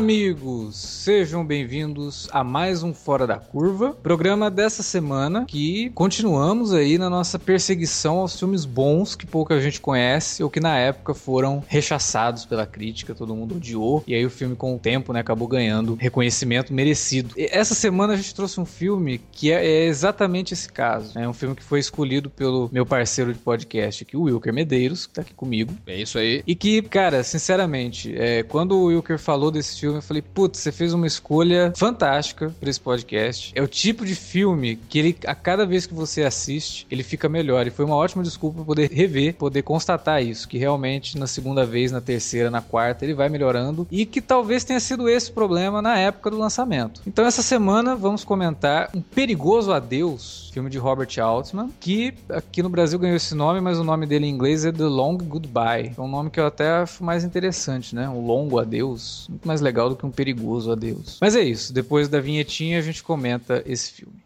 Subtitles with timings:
[0.00, 0.89] amigos!
[1.00, 7.08] Sejam bem-vindos a mais um Fora da Curva, programa dessa semana que continuamos aí na
[7.08, 12.44] nossa perseguição aos filmes bons que pouca gente conhece ou que na época foram rechaçados
[12.44, 15.94] pela crítica, todo mundo odiou, e aí o filme com o tempo né, acabou ganhando
[15.94, 17.32] reconhecimento merecido.
[17.34, 21.18] E essa semana a gente trouxe um filme que é, é exatamente esse caso.
[21.18, 25.06] É um filme que foi escolhido pelo meu parceiro de podcast aqui, o Wilker Medeiros,
[25.06, 25.72] que tá aqui comigo.
[25.86, 26.42] É isso aí.
[26.46, 30.70] E que, cara, sinceramente, é, quando o Wilker falou desse filme, eu falei, putz, você
[30.70, 33.52] fez uma escolha fantástica para esse podcast.
[33.54, 37.28] É o tipo de filme que ele, a cada vez que você assiste, ele fica
[37.28, 37.66] melhor.
[37.66, 41.64] E foi uma ótima desculpa pra poder rever, poder constatar isso, que realmente na segunda
[41.64, 43.86] vez, na terceira, na quarta, ele vai melhorando.
[43.90, 47.00] E que talvez tenha sido esse o problema na época do lançamento.
[47.06, 52.68] Então, essa semana, vamos comentar Um Perigoso Adeus, filme de Robert Altman, que aqui no
[52.68, 55.92] Brasil ganhou esse nome, mas o nome dele em inglês é The Long Goodbye.
[55.96, 58.08] É um nome que eu até acho mais interessante, né?
[58.08, 59.26] Um longo adeus.
[59.28, 60.79] Muito mais legal do que um perigoso adeus.
[61.20, 61.72] Mas é isso.
[61.72, 64.19] Depois da vinhetinha a gente comenta esse filme.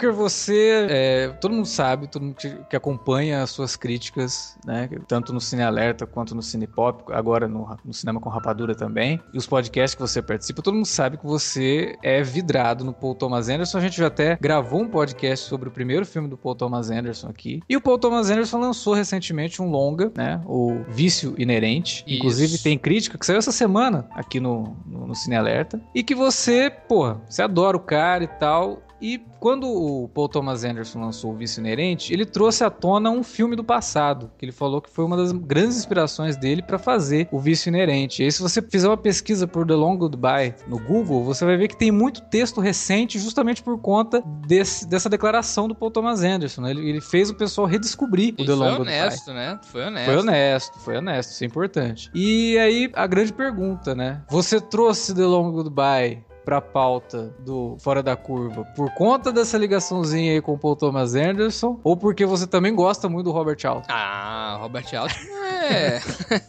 [0.00, 2.36] Wilker, você, é, todo mundo sabe, todo mundo
[2.68, 7.46] que acompanha as suas críticas, né, tanto no Cine Alerta quanto no Cine Pop, agora
[7.46, 11.18] no, no, Cinema com Rapadura também, e os podcasts que você participa, todo mundo sabe
[11.18, 13.78] que você é vidrado no Paul Thomas Anderson.
[13.78, 17.28] A gente já até gravou um podcast sobre o primeiro filme do Paul Thomas Anderson
[17.28, 17.60] aqui.
[17.68, 22.04] E o Paul Thomas Anderson lançou recentemente um longa, né, o Vício Inerente.
[22.06, 22.16] Isso.
[22.16, 25.80] Inclusive tem crítica que saiu essa semana aqui no, no, no Cine Alerta.
[25.94, 28.82] E que você, porra, você adora o cara e tal.
[29.00, 33.22] E quando o Paul Thomas Anderson lançou o Vício Inerente, ele trouxe à tona um
[33.22, 37.28] filme do passado, que ele falou que foi uma das grandes inspirações dele para fazer
[37.32, 38.22] o Vício Inerente.
[38.22, 41.56] E aí, se você fizer uma pesquisa por The Long Goodbye no Google, você vai
[41.56, 46.22] ver que tem muito texto recente justamente por conta desse, dessa declaração do Paul Thomas
[46.22, 46.62] Anderson.
[46.62, 46.70] Né?
[46.72, 48.86] Ele, ele, fez o pessoal redescobrir e o The Long Goodbye.
[48.86, 49.60] Foi honesto, né?
[49.62, 50.06] Foi honesto.
[50.06, 52.10] Foi honesto, foi honesto, isso é importante.
[52.14, 54.22] E aí, a grande pergunta, né?
[54.28, 60.32] Você trouxe The Long Goodbye pra pauta do Fora da Curva por conta dessa ligaçãozinha
[60.32, 63.86] aí com o Paul Thomas Anderson ou porque você também gosta muito do Robert Altman?
[63.88, 65.39] Ah, Robert Altman
[65.70, 66.00] é...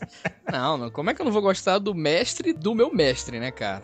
[0.52, 3.52] não, não, como é que eu não vou gostar do mestre do meu mestre, né,
[3.52, 3.84] cara?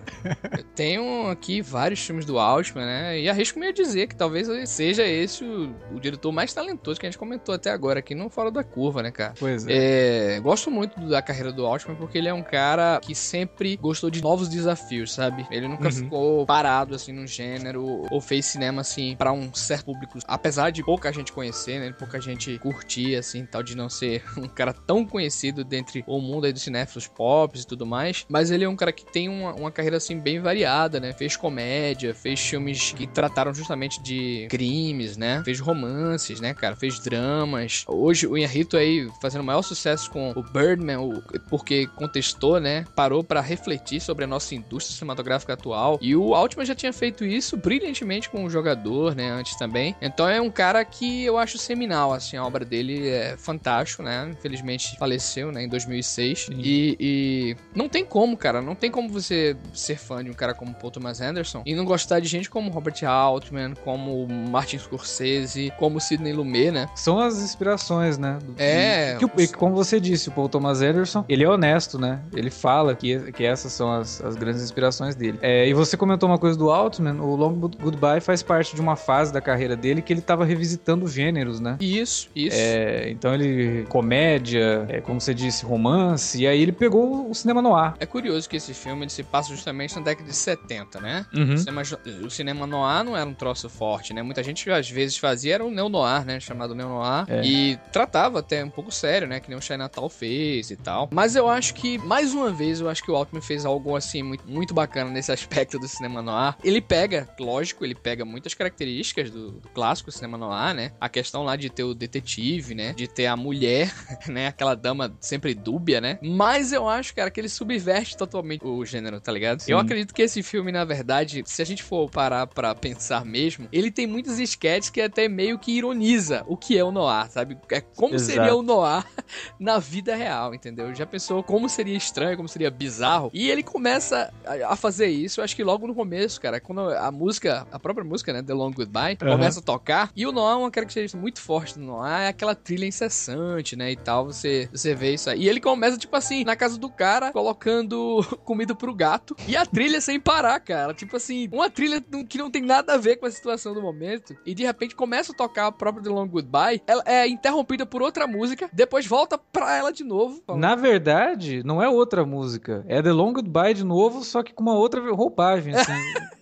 [0.57, 5.05] Eu tenho aqui vários filmes do Altman, né, e arrisco-me a dizer que talvez seja
[5.05, 8.51] esse o, o, diretor mais talentoso que a gente comentou até agora aqui no Fora
[8.51, 9.33] da Curva, né, cara?
[9.39, 10.35] Pois é.
[10.35, 14.09] é gosto muito da carreira do Altman porque ele é um cara que sempre gostou
[14.09, 15.45] de novos desafios, sabe?
[15.51, 19.85] Ele nunca uhum ficou parado assim no gênero ou fez cinema assim para um certo
[19.85, 24.23] público, apesar de pouca gente conhecer, né, pouca gente curtir assim, tal de não ser
[24.37, 25.26] um cara tão conhecido
[25.63, 28.91] dentre o mundo aí dos cinéfilos pop e tudo mais, mas ele é um cara
[28.91, 31.13] que tem uma, uma carreira assim bem variada, né?
[31.13, 35.41] Fez comédia, fez filmes que trataram justamente de crimes, né?
[35.43, 36.75] Fez romances, né, cara?
[36.75, 37.83] Fez dramas.
[37.87, 42.85] Hoje o Inharito aí fazendo maior sucesso com o Birdman, o, porque contestou, né?
[42.95, 47.25] Parou para refletir sobre a nossa indústria cinematográfica atual e o Altman já tinha feito
[47.25, 49.95] isso brilhantemente com o jogador, né, antes também.
[50.01, 54.29] Então é um cara que eu acho seminal, assim, a obra dele é fantástico, né?
[54.31, 56.49] Infelizmente faleceu, né, em 2006.
[56.51, 60.53] E, e, não tem como, cara, não tem como você ser fã de um cara
[60.53, 65.73] como Paul Thomas Anderson e não gostar de gente como Robert Altman, como Martin Scorsese,
[65.77, 66.89] como Sidney Lumet, né?
[66.95, 68.37] São as inspirações, né?
[68.57, 69.17] É.
[69.19, 72.21] E, que, como você disse, o Paul Thomas Anderson, ele é honesto, né?
[72.33, 75.39] Ele fala que, que essas são as, as grandes inspirações dele.
[75.41, 78.81] É, e você você comentou uma coisa do Altman, o Long Goodbye faz parte de
[78.81, 81.77] uma fase da carreira dele que ele estava revisitando gêneros, né?
[81.79, 82.57] Isso, isso.
[82.59, 87.61] É, então ele comédia, é, como você disse, romance, e aí ele pegou o cinema
[87.61, 87.95] no ar.
[87.99, 91.25] É curioso que esse filme se passa justamente na década de 70, né?
[91.33, 91.53] Uhum.
[91.53, 91.81] O, cinema,
[92.23, 94.23] o cinema noir não era um troço forte, né?
[94.23, 96.39] Muita gente às vezes fazia era o neo-noir, né?
[96.39, 97.25] Chamado neo-noir.
[97.27, 97.45] É.
[97.45, 99.39] E tratava até um pouco sério, né?
[99.39, 101.07] Que nem o Chinatown fez e tal.
[101.11, 104.23] Mas eu acho que, mais uma vez, eu acho que o Altman fez algo assim
[104.23, 106.55] muito, muito bacana nesse aspecto do cinema noir.
[106.63, 110.91] Ele pega, lógico, ele pega muitas características do, do clássico cinema noir, né?
[110.99, 112.93] A questão lá de ter o detetive, né?
[112.93, 113.93] De ter a mulher,
[114.27, 114.47] né?
[114.47, 116.17] Aquela dama sempre dúbia, né?
[116.21, 119.59] Mas eu acho, cara, que ele subverte totalmente o gênero, tá ligado?
[119.59, 119.73] Sim.
[119.73, 123.67] Eu acredito que esse filme, na verdade, se a gente for parar pra pensar mesmo,
[123.69, 127.57] ele tem muitos sketches que até meio que ironiza o que é o noir, sabe?
[127.69, 128.31] É como Exato.
[128.31, 129.05] seria o noir
[129.59, 130.95] na vida real, entendeu?
[130.95, 133.29] Já pensou como seria estranho, como seria bizarro?
[133.33, 137.11] E ele começa a fazer isso, eu acho que logo no começo, cara, quando a
[137.11, 139.31] música, a própria música, né, The Long Goodbye, uhum.
[139.31, 142.55] começa a tocar, e o noir é uma característica muito forte do noir, é aquela
[142.55, 145.41] trilha incessante, né, e tal, você, você vê isso aí.
[145.41, 149.65] E ele começa, tipo assim, na casa do cara, colocando comida pro gato, e a
[149.65, 153.25] trilha sem parar, cara, tipo assim, uma trilha que não tem nada a ver com
[153.25, 156.81] a situação do momento, e de repente começa a tocar a própria The Long Goodbye,
[156.87, 160.41] ela é interrompida por outra música, depois volta pra ela de novo.
[160.55, 164.63] Na verdade, não é outra música, é The Long Goodbye de novo, só que com
[164.63, 165.93] uma outra roupagem, assim.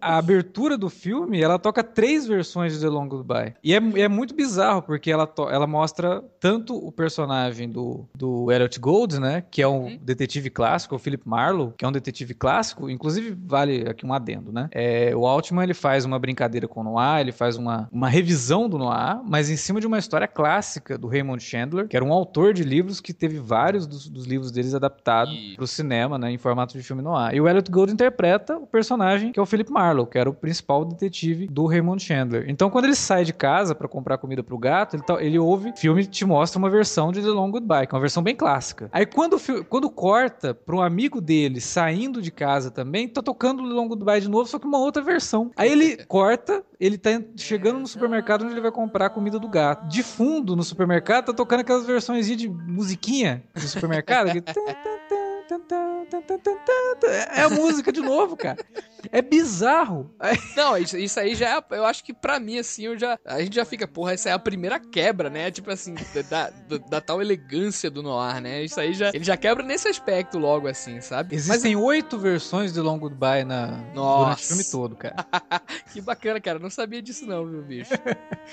[0.00, 3.54] a abertura do filme, ela toca três versões de The Long Goodbye.
[3.62, 8.78] E é, é muito bizarro, porque ela, ela mostra tanto o personagem do, do Elliot
[8.78, 9.42] Gold, né?
[9.50, 9.98] Que é um uhum.
[10.02, 12.90] detetive clássico, o Philip Marlowe, que é um detetive clássico.
[12.90, 14.68] Inclusive, vale aqui um adendo, né?
[14.72, 18.68] É, o Altman, ele faz uma brincadeira com o Noir, ele faz uma, uma revisão
[18.68, 22.12] do Noir, mas em cima de uma história clássica do Raymond Chandler, que era um
[22.12, 26.30] autor de livros que teve vários dos, dos livros deles adaptados para o cinema, né?
[26.30, 27.34] Em formato de filme Noir.
[27.34, 29.87] E o Elliot Gold interpreta o personagem que é o Philip Marlowe.
[29.88, 32.44] Marlowe, que era o principal detetive do Raymond Chandler.
[32.48, 35.70] Então, quando ele sai de casa para comprar comida pro gato, ele, tá, ele ouve,
[35.70, 38.36] o filme te mostra uma versão de The Long Goodbye, que é uma versão bem
[38.36, 38.88] clássica.
[38.92, 39.36] Aí, quando,
[39.68, 44.20] quando corta para um amigo dele saindo de casa também, tá tocando The Long Goodbye
[44.20, 45.50] de novo, só que uma outra versão.
[45.56, 49.48] Aí ele corta, ele tá chegando no supermercado onde ele vai comprar a comida do
[49.48, 49.88] gato.
[49.88, 54.30] De fundo, no supermercado, tá tocando aquelas versões de musiquinha do supermercado.
[54.30, 54.42] que...
[57.34, 58.58] É a música de novo, cara.
[59.12, 60.10] É bizarro.
[60.56, 61.64] Não, isso, isso aí já é.
[61.76, 63.18] Eu acho que pra mim, assim, eu já.
[63.24, 65.50] A gente já fica, porra, essa é a primeira quebra, né?
[65.50, 65.94] Tipo assim,
[66.28, 68.62] da, da, da tal elegância do Noir, né?
[68.62, 69.10] Isso aí já.
[69.14, 71.34] Ele já quebra nesse aspecto logo, assim, sabe?
[71.34, 71.84] Existem Mas...
[71.84, 74.24] oito versões de Long Goodbye na, Nossa.
[74.24, 75.16] durante o filme todo, cara.
[75.92, 76.58] que bacana, cara.
[76.58, 77.90] Não sabia disso, não, viu, bicho?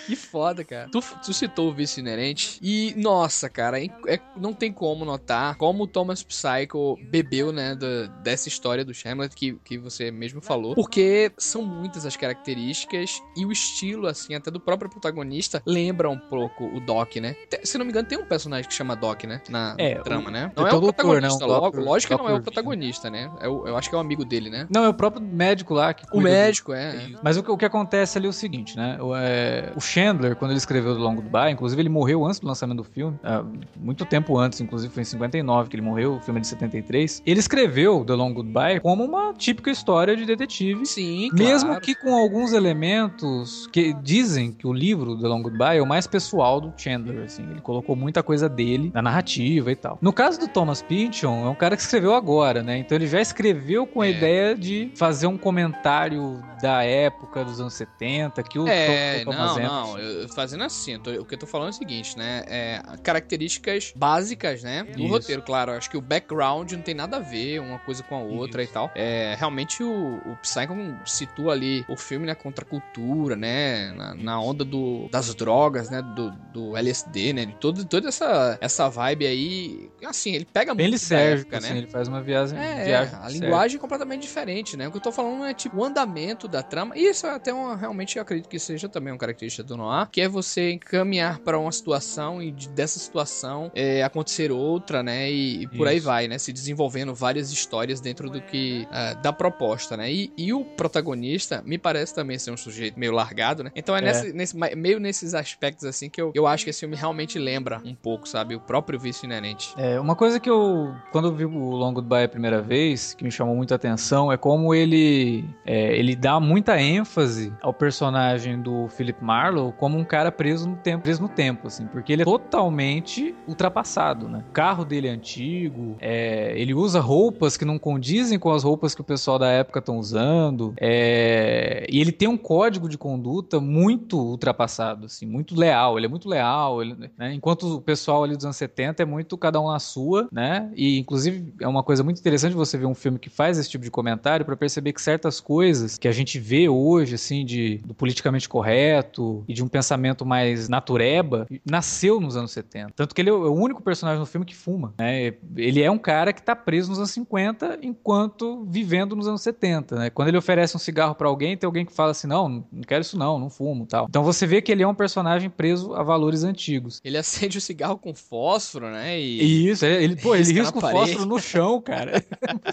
[0.05, 0.89] que foda, cara.
[0.91, 2.59] Tu, tu citou o Vício Inerente.
[2.61, 7.75] E, nossa, cara, é, é, não tem como notar como o Thomas Psycho bebeu, né,
[7.75, 10.75] da, dessa história do Hamlet que, que você mesmo falou.
[10.75, 16.17] Porque são muitas as características e o estilo, assim, até do próprio protagonista, lembra um
[16.17, 17.35] pouco o Doc, né?
[17.63, 19.41] Se não me engano, tem um personagem que chama Doc, né?
[19.49, 20.51] Na é, trama, né?
[20.55, 23.31] Não é, o protagonista, logo, lógico que não é o protagonista, né?
[23.41, 24.67] Eu, é eu acho que é o um amigo dele, né?
[24.69, 27.09] Não, é o próprio médico lá que O médico, é, é.
[27.23, 28.97] Mas o que, o que acontece ali é o seguinte, né?
[29.01, 32.47] O, é, o Chandler, quando ele escreveu The Long Goodbye, inclusive ele morreu antes do
[32.47, 33.43] lançamento do filme, é,
[33.77, 37.23] muito tempo antes, inclusive foi em 59 que ele morreu, o filme é de 73.
[37.25, 40.85] Ele escreveu The Long Goodbye como uma típica história de detetive.
[40.85, 41.81] Sim, Mesmo claro.
[41.81, 46.05] que com alguns elementos que dizem que o livro The Long Goodbye é o mais
[46.07, 47.43] pessoal do Chandler, assim.
[47.49, 49.97] Ele colocou muita coisa dele na narrativa e tal.
[50.01, 52.77] No caso do Thomas Pynchon, é um cara que escreveu agora, né?
[52.77, 54.11] Então ele já escreveu com a é.
[54.11, 59.63] ideia de fazer um comentário da época dos anos 70, que o É, Thomas não,
[59.63, 59.99] não.
[59.99, 62.43] Eu, fazendo assim, tô, o que eu tô falando é o seguinte, né?
[62.47, 64.83] É, características básicas, né?
[64.83, 65.07] Do Isso.
[65.07, 65.71] roteiro, claro.
[65.71, 68.71] Acho que o background não tem nada a ver uma coisa com a outra Isso.
[68.71, 68.91] e tal.
[68.95, 70.75] É, realmente o, o Psycho
[71.05, 73.91] situa ali o filme na contracultura, né?
[73.93, 76.01] Na, na, onda do, das drogas, né?
[76.01, 77.45] Do, do LSD, né?
[77.45, 79.89] De todo, toda essa, essa vibe aí.
[80.03, 81.77] Assim, ele pega Bem muito ele serve, época, assim, né?
[81.79, 82.57] Ele faz uma viagem.
[82.57, 84.87] É, viagem a linguagem é completamente diferente, né?
[84.87, 86.97] O que eu tô falando é tipo o andamento da trama.
[86.97, 90.07] E isso é até uma, realmente eu acredito que seja também uma característica do Noir,
[90.11, 95.31] que é você encaminhar para uma situação e de, dessa situação é, acontecer outra, né?
[95.31, 95.87] E, e por isso.
[95.87, 96.37] aí vai, né?
[96.37, 100.11] Se desenvolvendo várias histórias dentro do que uh, da proposta, né?
[100.11, 103.71] E, e, o protagonista me parece também ser um sujeito meio largado, né?
[103.75, 104.01] Então é, é.
[104.01, 107.81] Nesse, nesse, meio nesses aspectos assim que eu, eu acho que esse filme realmente lembra
[107.83, 108.55] um pouco, sabe?
[108.55, 109.73] O próprio vício inerente.
[109.77, 113.23] É, uma coisa que eu, quando eu vi o Long Goodbye a primeira vez, que
[113.23, 118.87] me chamou muita atenção, é como ele, é, ele dá muita ênfase ao personagem do
[118.89, 122.25] Philip Marlowe como um cara preso no tempo, preso no tempo, assim, porque ele é
[122.25, 124.43] totalmente ultrapassado, né?
[124.49, 128.93] O carro dele é antigo, é, ele usa roupas que não condizem com as roupas
[128.95, 130.73] que o pessoal da época estão usando.
[130.77, 131.85] É...
[131.89, 135.97] E ele tem um código de conduta muito ultrapassado, assim, muito leal.
[135.97, 137.33] Ele é muito leal, ele, né?
[137.33, 140.71] enquanto o pessoal ali dos anos 70 é muito cada um na sua, né?
[140.75, 143.83] E inclusive é uma coisa muito interessante você ver um filme que faz esse tipo
[143.83, 147.93] de comentário para perceber que certas coisas que a gente vê hoje, assim, de do
[147.93, 152.93] politicamente correto e de um pensamento mais natureba, nasceu nos anos 70.
[152.95, 155.33] Tanto que ele é o único personagem no filme que fuma, né?
[155.55, 159.55] Ele é um cara que tá preso nos anos 50 enquanto vivendo nos anos 70.
[159.55, 160.09] 70, né?
[160.09, 163.01] Quando ele oferece um cigarro para alguém, tem alguém que fala assim: não, não quero
[163.01, 164.05] isso não, não fumo tal.
[164.09, 167.01] Então você vê que ele é um personagem preso a valores antigos.
[167.03, 169.19] Ele acende o cigarro com fósforo, né?
[169.19, 169.69] E...
[169.69, 172.23] Isso, ele, pô, ele risca o fósforo no chão, cara.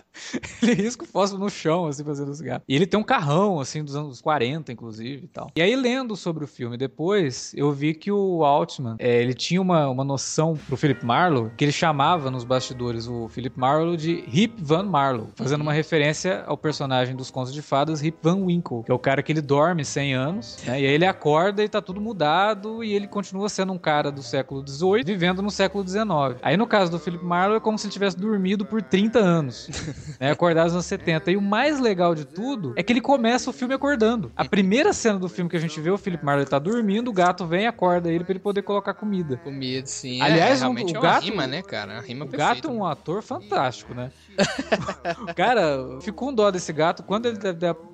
[0.63, 2.63] ele risca o fósforo no chão, assim, fazendo cigarro.
[2.69, 5.51] E ele tem um carrão, assim, dos anos 40, inclusive e tal.
[5.57, 9.61] E aí, lendo sobre o filme depois, eu vi que o Altman, é, ele tinha
[9.61, 14.25] uma, uma noção pro Philip Marlowe, que ele chamava nos bastidores o Philip Marlowe de
[14.33, 18.83] Hip Van Marlowe, fazendo uma referência ao personagem dos contos de fadas, Hip Van Winkle,
[18.83, 20.81] que é o cara que ele dorme 100 anos, né?
[20.81, 24.23] E aí ele acorda e tá tudo mudado e ele continua sendo um cara do
[24.23, 26.03] século XVIII, vivendo no século XIX.
[26.43, 29.71] Aí no caso do Philip Marlowe é como se ele tivesse dormido por 30 anos,
[30.19, 30.31] né?
[30.31, 31.31] Acordado nos anos 70.
[31.31, 34.33] E o mais legal de tudo é que ele começa o filme acordando.
[34.37, 37.13] A primeira cena do filme que a gente vê, o Philip Marlowe tá dormindo, o
[37.13, 39.37] gato vem e acorda ele pra ele poder colocar comida.
[39.39, 40.21] Comida, sim.
[40.21, 41.99] Aliás, é, um, o, o gato, é rima, né, cara?
[41.99, 42.91] A rima o perfeita, gato é um né?
[42.91, 44.11] ator fantástico, né?
[45.37, 47.39] cara, fico com dó desse gato quando ele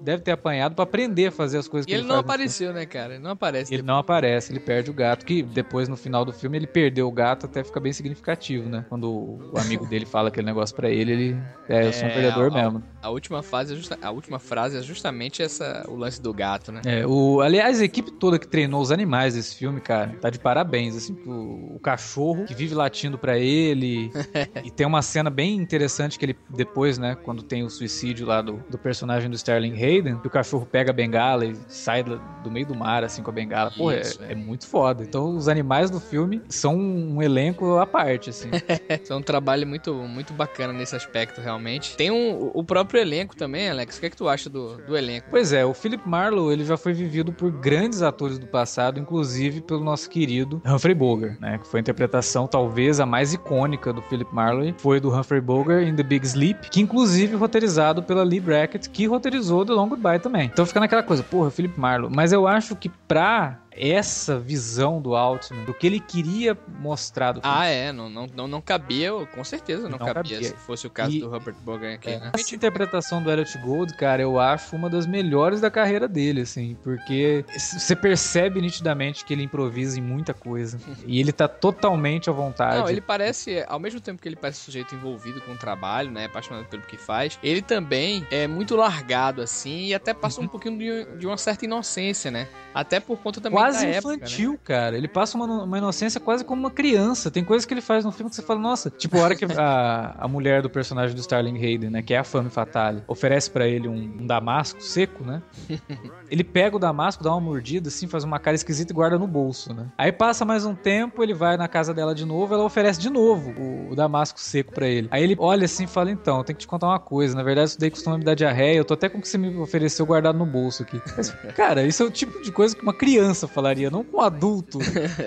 [0.01, 2.73] deve, ter apanhado pra aprender a fazer as coisas E que ele ele não apareceu,
[2.73, 3.15] né, cara?
[3.15, 3.73] Ele não aparece.
[3.73, 3.87] Ele depois.
[3.87, 7.13] não aparece, ele perde o gato, que depois no final do filme ele perdeu o
[7.13, 8.85] gato, até fica bem significativo, né?
[8.89, 9.11] Quando
[9.53, 11.37] o amigo dele fala aquele negócio pra ele, ele
[11.69, 12.83] é, eu sou um É, perdedor a- mesmo.
[13.03, 16.73] A última, fase é justa- a última frase é justamente essa, o lance do gato,
[16.73, 16.81] né?
[16.85, 20.39] É, o, aliás, a equipe toda que treinou os animais desse filme, cara, tá de
[20.39, 24.11] parabéns, assim, o, o cachorro que vive latindo pra ele,
[24.65, 28.63] e tem uma cena bem interessante que depois, né, quando tem o suicídio lá do,
[28.69, 32.51] do personagem do Sterling Hayden, que o cachorro pega a bengala e sai do, do
[32.51, 33.71] meio do mar, assim, com a bengala.
[33.77, 34.33] Pô, é, é.
[34.33, 35.03] é muito foda.
[35.03, 38.51] Então, os animais do filme são um elenco à parte, assim.
[39.09, 41.97] É um trabalho muito, muito bacana nesse aspecto, realmente.
[41.97, 43.97] Tem um, o próprio elenco também, Alex.
[43.97, 45.29] O que é que tu acha do, do elenco?
[45.31, 49.61] Pois é, o Philip Marlowe ele já foi vivido por grandes atores do passado, inclusive
[49.61, 51.59] pelo nosso querido Humphrey Bogart, né?
[51.59, 55.87] Que foi a interpretação talvez a mais icônica do Philip Marlowe, foi do Humphrey Bogart
[55.87, 60.19] em The Big Sleep, que inclusive roteirizado pela Lee Brackett, que roteirizou The Long Goodbye
[60.19, 60.51] também.
[60.53, 62.15] Então fica naquela coisa, porra, Philip Marlowe.
[62.15, 67.41] Mas eu acho que pra essa visão do Altman, do que ele queria mostrar do
[67.41, 67.93] filme, Ah, é.
[67.93, 70.43] Não, não, não, não cabia, com certeza não, Não cabia, cabia.
[70.43, 72.31] se fosse o caso E- do Robert Bogart aqui, né?
[72.35, 76.77] Essa interpretação do Elliot Gold, cara, eu acho uma das melhores da carreira dele, assim,
[76.83, 80.79] porque você percebe nitidamente que ele improvisa em muita coisa.
[81.07, 82.79] e ele tá totalmente à vontade.
[82.79, 86.11] Não, ele parece, ao mesmo tempo que ele parece um sujeito envolvido com o trabalho,
[86.11, 90.49] né, apaixonado pelo que faz, ele também é muito largado, assim, e até passa um
[90.49, 92.49] pouquinho de, de uma certa inocência, né?
[92.75, 94.17] Até por conta também Quase da época, né?
[94.17, 94.97] infantil, cara.
[94.97, 97.31] Ele passa uma, uma inocência quase como uma criança.
[97.31, 98.91] Tem coisas que ele faz no filme que você fala, nossa.
[98.91, 102.19] Tipo, a hora que a, a mulher do personagem do Starling Hayden, né, que é
[102.19, 105.43] a Femme Fatale, oferece pra ele um, um damasco seco, né?
[106.31, 109.27] ele pega o damasco, dá uma mordida, assim, faz uma cara esquisita e guarda no
[109.27, 109.87] bolso, né?
[109.97, 113.11] Aí passa mais um tempo, ele vai na casa dela de novo, ela oferece de
[113.11, 115.09] novo o, o damasco seco pra ele.
[115.11, 117.35] Aí ele olha assim e fala, então, eu tenho que te contar uma coisa.
[117.35, 118.77] Na verdade, isso daí costuma me dar diarreia.
[118.77, 121.01] Eu tô até com o que você me ofereceu guardado no bolso aqui.
[121.17, 124.21] Mas, cara, isso é o tipo de coisa que uma criança falaria, não com um
[124.21, 124.79] adulto,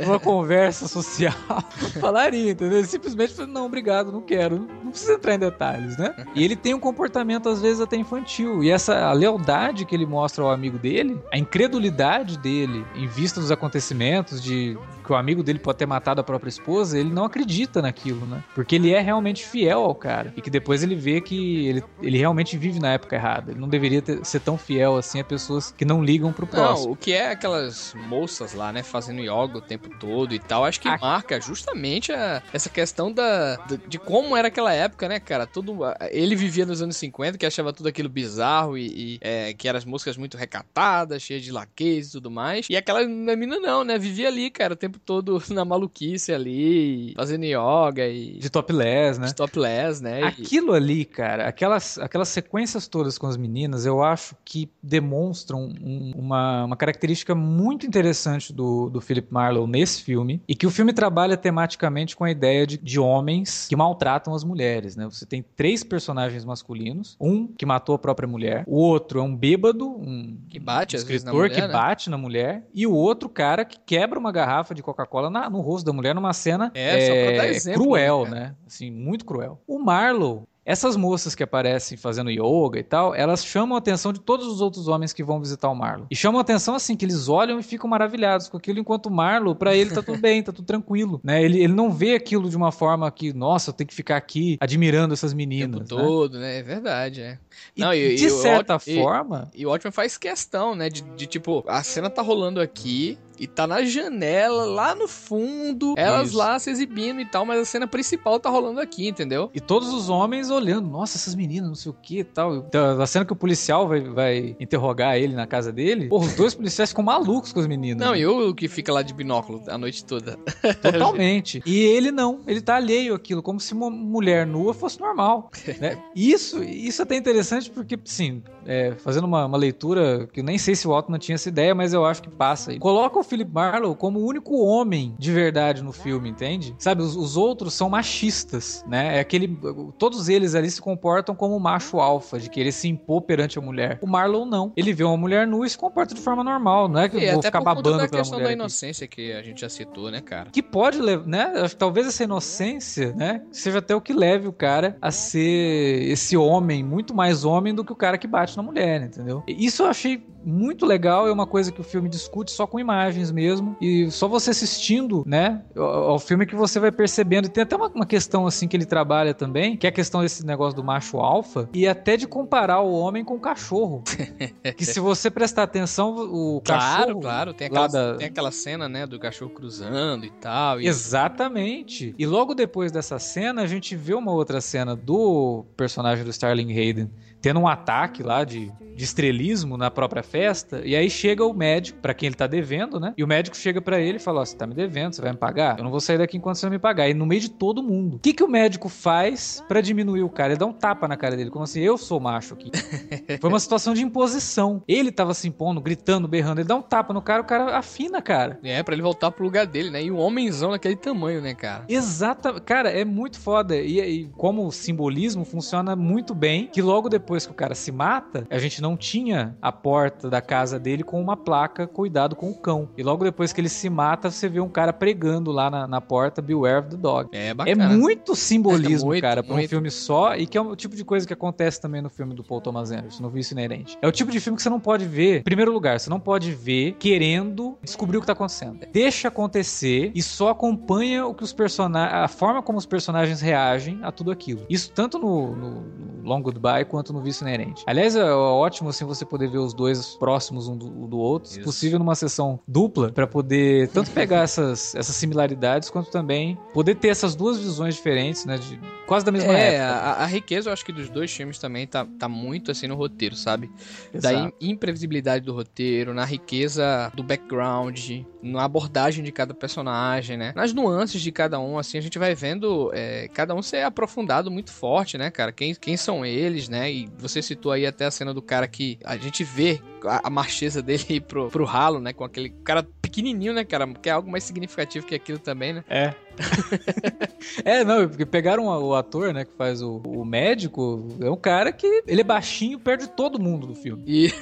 [0.06, 1.34] numa conversa social.
[2.00, 2.84] falaria, entendeu?
[2.86, 4.68] Simplesmente fala, não, obrigado, não quero.
[4.84, 6.16] Não precisa entrar em detalhes, né?
[6.34, 8.64] E ele tem um comportamento, às vezes, até infantil.
[8.64, 13.52] E essa lealdade que ele mostra ao amigo dele, a incredulidade dele em vista dos
[13.52, 14.78] acontecimentos, de
[15.12, 18.42] que o amigo dele pode ter matado a própria esposa, ele não acredita naquilo, né?
[18.56, 20.34] Porque ele é realmente fiel ao cara.
[20.38, 23.52] E que depois ele vê que ele, ele realmente vive na época errada.
[23.52, 26.88] Ele não deveria ter- ser tão fiel assim a pessoas que não ligam pro próximo.
[26.88, 30.64] Não, o que é aquelas moças lá, né, fazendo yoga o tempo todo e tal,
[30.64, 30.98] acho que Ah.
[31.02, 35.46] marca justamente a- essa questão da, de, de como era aquela época, né, cara?
[35.46, 39.54] Tudo, a- ele vivia nos anos 50, que achava tudo aquilo bizarro e, e, é,
[39.54, 42.68] que eram as músicas muito recatadas, cheias de laquês e tudo mais.
[42.70, 43.98] E aquela menina não, né?
[43.98, 49.28] Vivia ali, cara, o tempo todo na maluquice ali, fazendo yoga e De topless, né?
[49.28, 50.24] de topless, né?
[50.24, 56.12] Aquilo ali, cara, aquelas, aquelas sequências todas com as meninas, eu acho que demonstram um-
[56.16, 60.94] uma, uma característica muito interessante do, do Philip Marlowe nesse filme, e que o filme
[60.94, 65.06] trabalha tematicamente com a ideia de, de homens que maltratam as mulheres, né?
[65.10, 69.36] Você tem três personagens masculinos, um que matou a própria mulher, o outro é um
[69.36, 71.68] bêbado, um Que bate, na escritor mulher, que né?
[71.68, 75.62] bate na mulher, e o outro cara que quebra uma garrafa de Coca-Cola na- no
[75.62, 78.56] rosto da mulher numa cena É, é, exemplo, cruel, né, né?
[78.68, 79.60] Assim, muito cruel.
[79.68, 84.22] O Marlowe, essas moças que aparecem fazendo yoga e tal, elas chamam a atenção de
[84.22, 86.06] todos os outros homens que vão visitar o Marlowe.
[86.10, 89.12] E chamam a atenção assim, que eles olham e ficam maravilhados com aquilo, enquanto o
[89.12, 91.44] Marlowe, pra ele tá tudo bem, tá tudo tranquilo, né?
[91.44, 94.58] Ele, ele não vê aquilo de uma forma que, nossa, eu tenho que ficar aqui
[94.62, 95.86] admirando essas o meninas, tempo né?
[96.04, 96.60] todo, né?
[96.60, 97.40] É verdade, é.
[97.76, 100.90] Não, e- de e o certa ótimo- e- forma, E o Watchmen faz questão, né?
[100.90, 105.96] De, de, tipo, a cena tá rolando aqui e tá na janela, lá no fundo,
[105.98, 106.38] elas Isso.
[106.38, 109.50] lá se exibindo e tal, mas a cena principal tá rolando aqui, entendeu?
[109.52, 112.58] E todos os homens olhando, nossa, essas meninas, não sei o que e tal.
[112.58, 116.36] Então, a cena que o policial vai, vai interrogar ele na casa dele, porra, os
[116.36, 118.06] dois policiais ficam malucos com as meninas.
[118.06, 118.20] Não, né?
[118.20, 120.38] e o que fica lá de binóculo a noite toda.
[120.80, 121.64] Totalmente.
[121.66, 125.50] e ele não, ele tá alheio àquilo, como se uma mulher nua fosse normal.
[125.80, 125.98] Né?
[126.16, 130.58] Isso, isso é até interessante porque, sim, é, fazendo uma, uma, leitura que eu nem
[130.58, 132.78] sei se o Altman tinha essa ideia, mas eu acho que passa.
[132.78, 136.76] Coloca o Philip Marlowe como o único homem de verdade no filme, entende?
[136.78, 139.18] Sabe, os, os outros são machistas, né?
[139.18, 139.58] É aquele.
[139.98, 143.98] Todos eles ali se comportam como macho alfa, de querer se impor perante a mulher.
[144.02, 144.74] O Marlowe não.
[144.76, 146.90] Ele vê uma mulher nua e se comporta de forma normal.
[146.90, 148.04] Não é que eu vou ficar babando pela mulher.
[148.12, 149.28] É a questão da inocência aqui.
[149.28, 150.50] que a gente já citou, né, cara?
[150.52, 151.54] Que pode levar, né?
[151.78, 153.42] Talvez essa inocência, né?
[153.52, 157.86] Seja até o que leve o cara a ser esse homem, muito mais homem do
[157.86, 159.44] que o cara que bate na mulher, entendeu?
[159.48, 162.80] Isso eu achei muito legal, é uma coisa que o filme discute só com
[163.22, 167.46] imagens mesmo, e só você assistindo, né, ao, filme que você vai percebendo.
[167.46, 170.22] E tem até uma, uma, questão assim que ele trabalha também, que é a questão
[170.22, 174.04] desse negócio do macho alfa, e até de comparar o homem com o cachorro.
[174.76, 177.22] que se você prestar atenção, o claro, cachorro.
[177.22, 178.16] Claro, tem aquela, da...
[178.16, 180.82] tem aquela cena, né, do cachorro cruzando e tal.
[180.82, 180.88] E...
[180.88, 182.16] Exatamente.
[182.18, 186.72] E logo depois dessa cena, a gente vê uma outra cena do personagem do Starling
[186.72, 187.10] Hayden
[187.42, 190.82] tendo um ataque lá de, de estrelismo na própria festa.
[190.86, 193.14] E aí chega o médico, para quem ele tá devendo, né?
[193.18, 195.22] E o médico chega para ele e fala: Ó, oh, você tá me devendo, você
[195.22, 195.78] vai me pagar?
[195.78, 197.10] Eu não vou sair daqui enquanto você não me pagar.
[197.10, 198.18] E no meio de todo mundo.
[198.18, 200.54] O que, que o médico faz para diminuir o cara?
[200.54, 202.72] Ele dá um tapa na cara dele, como assim, eu sou macho aqui.
[203.42, 204.84] Foi uma situação de imposição.
[204.88, 206.62] Ele tava se impondo, gritando, berrando.
[206.62, 208.60] Ele dá um tapa no cara, o cara afina, cara.
[208.64, 210.04] É, para ele voltar pro lugar dele, né?
[210.04, 211.86] E o homenzão daquele tamanho, né, cara?
[211.90, 212.62] Exato.
[212.62, 213.76] Cara, é muito foda.
[213.76, 216.68] E, e como simbolismo, funciona muito bem.
[216.68, 220.42] Que logo depois que o cara se mata, a gente não tinha a porta da
[220.42, 222.90] casa dele com uma placa cuidado com o cão.
[222.98, 226.02] E logo depois que ele se mata, você vê um cara pregando lá na, na
[226.02, 227.30] porta Beware of the Dog.
[227.32, 227.84] É é bacana.
[227.94, 229.66] É muito simbolismo, é muito, cara, pra muito.
[229.66, 232.34] um filme só e que é o tipo de coisa que acontece também no filme
[232.34, 233.98] do Paul Thomas Anderson, no Vício Inerente.
[234.02, 236.20] É o tipo de filme que você não pode ver, em primeiro lugar, você não
[236.20, 238.80] pode ver querendo descobrir o que tá acontecendo.
[238.92, 244.00] Deixa acontecer e só acompanha o que os personagens, a forma como os personagens reagem
[244.04, 244.62] a tudo aquilo.
[244.70, 247.84] Isso tanto no, no, no Long Goodbye quanto no Vício Inerente.
[247.86, 251.60] Aliás, é ótimo assim você poder ver os dois próximos um do, do outro, Isso.
[251.60, 256.96] se possível numa sessão dupla, para poder tanto pegar essas, essas similaridades quanto também poder
[256.96, 258.58] ter essas duas visões diferentes, né?
[258.58, 260.00] De, quase da mesma é, época.
[260.00, 262.96] A, a riqueza, eu acho que dos dois filmes também tá, tá muito assim no
[262.96, 263.70] roteiro, sabe?
[264.14, 264.36] Exato.
[264.36, 270.54] Da imprevisibilidade do roteiro, na riqueza do background, na abordagem de cada personagem, né?
[270.56, 274.50] Nas nuances de cada um, assim, a gente vai vendo é, cada um ser aprofundado
[274.50, 275.52] muito forte, né, cara?
[275.52, 276.92] Quem, quem são eles, né?
[276.92, 280.30] E você citou aí até a cena do cara que a gente vê a, a
[280.30, 282.14] marchesa dele ir pro, pro ralo, né?
[282.14, 283.88] Com aquele cara pequenininho, né, cara?
[283.88, 285.84] Que é algo mais significativo que aquilo também, né?
[285.90, 286.14] É.
[287.64, 291.72] é, não, porque pegaram o ator, né, que faz o, o, médico, é um cara
[291.72, 294.04] que ele é baixinho, perde todo mundo do filme.
[294.08, 294.34] E...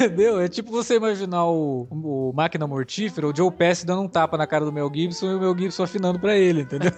[0.00, 0.40] Entendeu?
[0.40, 4.46] É tipo você imaginar o, o Máquina Mortífera, o Joe Pesci dando um tapa na
[4.46, 6.90] cara do Mel Gibson e o Mel Gibson afinando para ele, entendeu?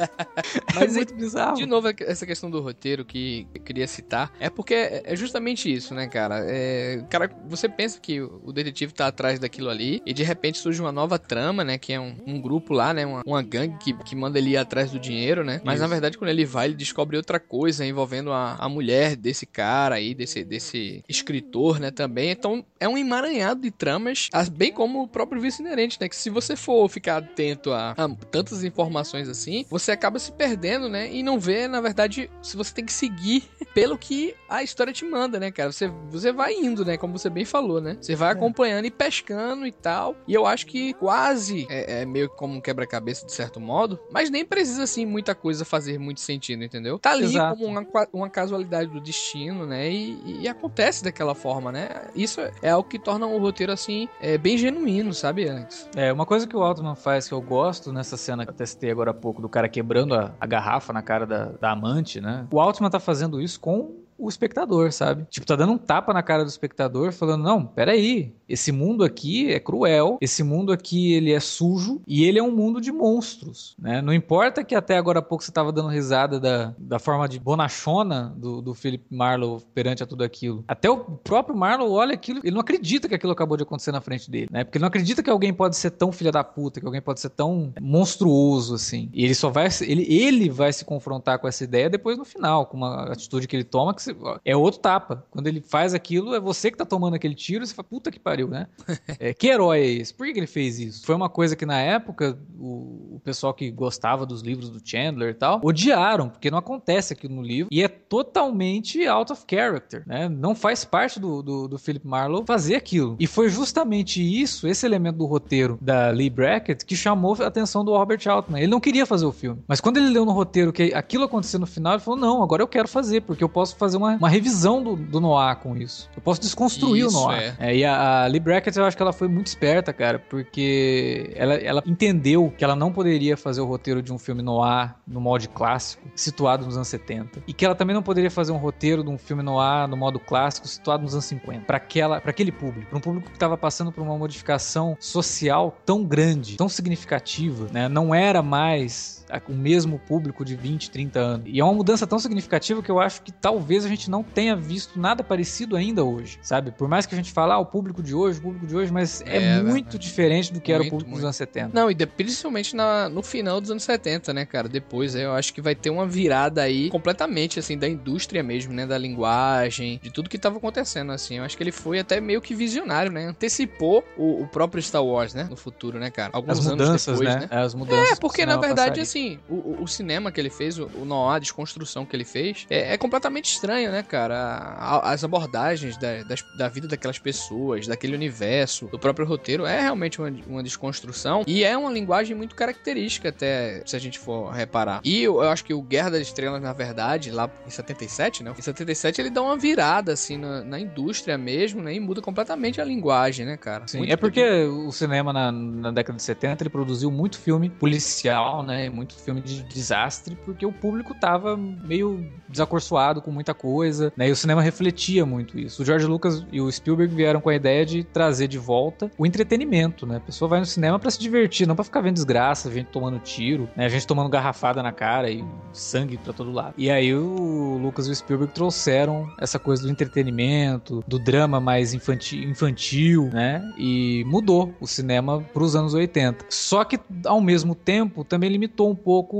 [0.74, 1.56] Mas é muito bizarro.
[1.56, 5.94] De novo, essa questão do roteiro que eu queria citar, é porque é justamente isso,
[5.94, 6.42] né, cara?
[6.46, 10.80] É, cara, você pensa que o detetive tá atrás daquilo ali e de repente surge
[10.80, 13.92] uma nova trama, né, que é um, um grupo lá, né, uma, uma gangue que,
[13.92, 15.60] que manda ele ir atrás do dinheiro, né?
[15.64, 15.82] Mas Isso.
[15.82, 19.96] na verdade, quando ele vai, ele descobre outra coisa envolvendo a, a mulher desse cara
[19.96, 21.90] aí, desse, desse escritor, né?
[21.90, 22.30] Também.
[22.30, 26.08] Então é um emaranhado de tramas, bem como o próprio vice inerente, né?
[26.08, 30.88] Que se você for ficar atento a, a, tantas informações assim, você acaba se perdendo,
[30.88, 31.10] né?
[31.12, 33.44] E não vê, na verdade, se você tem que seguir
[33.74, 35.72] pelo que a história te manda, né, cara?
[35.72, 36.97] Você, você vai indo, né?
[36.98, 37.96] Como você bem falou, né?
[38.00, 38.32] Você vai é.
[38.32, 40.16] acompanhando e pescando e tal.
[40.26, 44.30] E eu acho que quase é, é meio como um quebra-cabeça de certo modo, mas
[44.30, 46.98] nem precisa assim muita coisa fazer muito sentido, entendeu?
[46.98, 47.56] Tá ali Exato.
[47.56, 49.90] como uma, uma casualidade do destino, né?
[49.90, 51.88] E, e, acontece daquela forma, né?
[52.14, 55.88] Isso é algo que torna o roteiro assim é, bem genuíno, sabe, Alex?
[55.94, 58.90] É, uma coisa que o Altman faz que eu gosto nessa cena que eu testei
[58.90, 62.46] agora há pouco do cara quebrando a, a garrafa na cara da, da amante, né?
[62.50, 65.26] O Altman tá fazendo isso com o espectador, sabe?
[65.30, 69.52] Tipo, tá dando um tapa na cara do espectador, falando: não, peraí, esse mundo aqui
[69.52, 73.76] é cruel, esse mundo aqui ele é sujo e ele é um mundo de monstros,
[73.78, 74.02] né?
[74.02, 77.38] Não importa que até agora há pouco você tava dando risada da, da forma de
[77.38, 80.64] bonachona do, do Philip Marlowe perante a tudo aquilo.
[80.66, 84.00] Até o próprio Marlowe olha aquilo, ele não acredita que aquilo acabou de acontecer na
[84.00, 84.64] frente dele, né?
[84.64, 87.20] Porque ele não acredita que alguém pode ser tão filha da puta, que alguém pode
[87.20, 89.08] ser tão monstruoso assim.
[89.12, 92.66] E ele só vai, ele, ele vai se confrontar com essa ideia depois no final,
[92.66, 95.24] com uma atitude que ele toma que você, é outro tapa.
[95.30, 98.18] Quando ele faz aquilo, é você que tá tomando aquele tiro, você fala, puta que
[98.18, 98.66] pariu, né?
[99.18, 100.14] é, que herói é esse?
[100.14, 101.04] Por que, que ele fez isso?
[101.04, 105.30] Foi uma coisa que na época o, o pessoal que gostava dos livros do Chandler
[105.30, 110.02] e tal, odiaram, porque não acontece aquilo no livro e é totalmente out of character,
[110.06, 110.28] né?
[110.28, 113.16] Não faz parte do, do, do Philip Marlowe fazer aquilo.
[113.18, 117.84] E foi justamente isso, esse elemento do roteiro da Lee Brackett, que chamou a atenção
[117.84, 118.60] do Robert Altman.
[118.60, 121.60] Ele não queria fazer o filme, mas quando ele leu no roteiro que aquilo aconteceu
[121.60, 124.28] no final, ele falou: não, agora eu quero fazer, porque eu posso fazer uma, uma
[124.28, 126.08] revisão do, do Noir com isso.
[126.16, 127.56] Eu posso desconstruir isso, o Noir.
[127.58, 127.70] É.
[127.70, 131.32] É, e a, a Lee Brackett, eu acho que ela foi muito esperta, cara, porque
[131.34, 135.20] ela, ela entendeu que ela não poderia fazer o roteiro de um filme noir no
[135.20, 137.42] molde clássico, situado nos anos 70.
[137.46, 140.18] E que ela também não poderia fazer um roteiro de um filme noir no modo
[140.18, 141.64] clássico, situado nos anos 50.
[141.64, 142.88] Para aquele público.
[142.88, 147.88] Para um público que estava passando por uma modificação social tão grande, tão significativa, né?
[147.88, 149.17] Não era mais
[149.48, 151.46] o mesmo público de 20, 30 anos.
[151.48, 154.56] E é uma mudança tão significativa que eu acho que talvez a gente não tenha
[154.56, 156.70] visto nada parecido ainda hoje, sabe?
[156.70, 158.92] Por mais que a gente fale, ah, o público de hoje, o público de hoje,
[158.92, 159.98] mas é, é muito é.
[159.98, 161.20] diferente do que muito, era o público muito.
[161.20, 161.70] dos anos 70.
[161.72, 164.68] Não, e de, principalmente na, no final dos anos 70, né, cara?
[164.68, 168.86] Depois eu acho que vai ter uma virada aí completamente, assim, da indústria mesmo, né?
[168.86, 171.36] Da linguagem, de tudo que tava acontecendo, assim.
[171.36, 173.26] Eu acho que ele foi até meio que visionário, né?
[173.26, 175.46] Antecipou o, o próprio Star Wars, né?
[175.48, 176.30] No futuro, né, cara?
[176.32, 177.48] Alguns As mudanças, depois, né?
[177.50, 177.62] né?
[177.62, 178.12] As mudanças.
[178.12, 181.36] É, porque na verdade, assim, assim, o, o, cinema que ele fez, o, o noir,
[181.36, 184.76] a desconstrução que ele fez, é, é completamente estranho, né, cara?
[185.02, 190.20] as abordagens da, das, da vida daquelas pessoas, daquele universo, do próprio roteiro, é realmente
[190.20, 195.00] uma, uma desconstrução e é uma linguagem muito característica, até se a gente for reparar.
[195.04, 198.54] E eu, eu acho que o Guerra das Estrelas, na verdade, lá em 77, né?
[198.56, 201.94] Em 77 ele dá uma virada, assim, na, na indústria mesmo, né?
[201.94, 203.86] E muda completamente a linguagem, né, cara?
[203.86, 207.68] Sim, muito é porque o cinema na, na década de 70 ele produziu muito filme
[207.68, 208.88] policial, né?
[208.88, 214.28] Muito filme de desastre, porque o público tava meio desacorçoado com muita coisa, né?
[214.28, 215.82] E o cinema refletia muito isso.
[215.82, 219.26] O George Lucas e o Spielberg vieram com a ideia de trazer de volta o
[219.26, 220.16] entretenimento, né?
[220.16, 223.18] A pessoa vai no cinema para se divertir, não para ficar vendo desgraça, gente tomando
[223.18, 223.86] tiro, né?
[223.86, 226.74] A gente tomando garrafada na cara e sangue para todo lado.
[226.76, 231.94] E aí o Lucas e o Spielberg trouxeram essa coisa do entretenimento, do drama mais
[231.94, 233.62] infantil, infantil né?
[233.76, 236.46] E mudou o cinema para os anos 80.
[236.48, 239.36] Só que ao mesmo tempo também limitou um pouco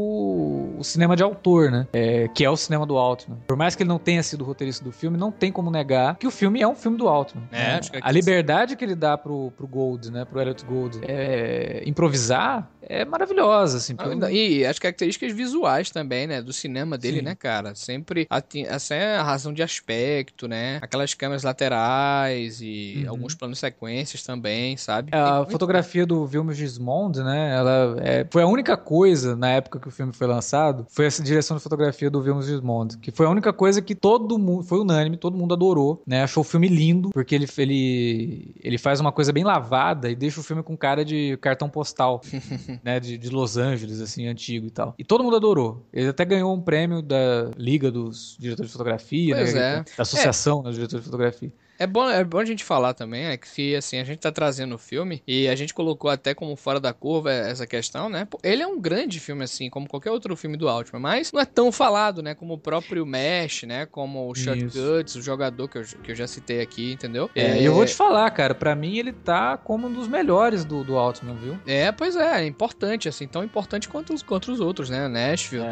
[0.78, 1.86] o cinema de autor, né?
[1.92, 3.38] É, que é o cinema do Altman.
[3.46, 6.26] Por mais que ele não tenha sido roteirista do filme, não tem como negar que
[6.26, 7.44] o filme é um filme do Altman.
[7.52, 7.78] É, né?
[7.78, 10.24] acho que é a liberdade que ele dá pro, pro Gold, né?
[10.24, 13.94] Pro Elliot Gold, é, improvisar é maravilhosa, assim.
[13.98, 16.40] Ah, e as características visuais também, né?
[16.40, 17.24] Do cinema dele, Sim.
[17.24, 17.74] né, cara?
[17.74, 18.26] Sempre
[18.66, 20.78] essa é a razão de aspecto, né?
[20.80, 23.10] Aquelas câmeras laterais e uhum.
[23.10, 25.10] alguns planos sequências também, sabe?
[25.12, 27.56] A fotografia do Vilmos Gismond, né?
[27.56, 31.22] Ela é, foi a única coisa na época que o filme foi lançado, foi essa
[31.22, 34.78] direção de fotografia do Vilmos Gismond, que foi a única coisa que todo mundo, foi
[34.78, 36.22] unânime, todo mundo adorou, né?
[36.22, 40.40] Achou o filme lindo, porque ele, ele, ele faz uma coisa bem lavada e deixa
[40.40, 42.20] o filme com cara de cartão postal.
[42.82, 44.94] né, de, de, Los Angeles, assim, antigo e tal.
[44.98, 45.86] E todo mundo adorou.
[45.92, 49.84] Ele até ganhou um prêmio da Liga dos Diretores de Fotografia, né, é.
[49.96, 50.62] da Associação é.
[50.64, 51.52] dos Diretores de Fotografia.
[51.78, 54.74] É bom, é bom a gente falar também, é que assim, a gente tá trazendo
[54.74, 58.26] o filme e a gente colocou até como fora da curva essa questão, né?
[58.42, 61.44] Ele é um grande filme, assim, como qualquer outro filme do Altman, mas não é
[61.44, 62.34] tão falado, né?
[62.34, 63.86] Como o próprio Mesh, né?
[63.86, 67.30] Como o Shotguts, o jogador que eu, que eu já citei aqui, entendeu?
[67.34, 67.68] É, e é...
[67.68, 70.96] eu vou te falar, cara, para mim ele tá como um dos melhores do, do
[70.96, 71.58] Altman, viu?
[71.64, 75.06] É, pois é, é importante, assim, tão importante quanto os, quanto os outros, né?
[75.06, 75.64] Nashville.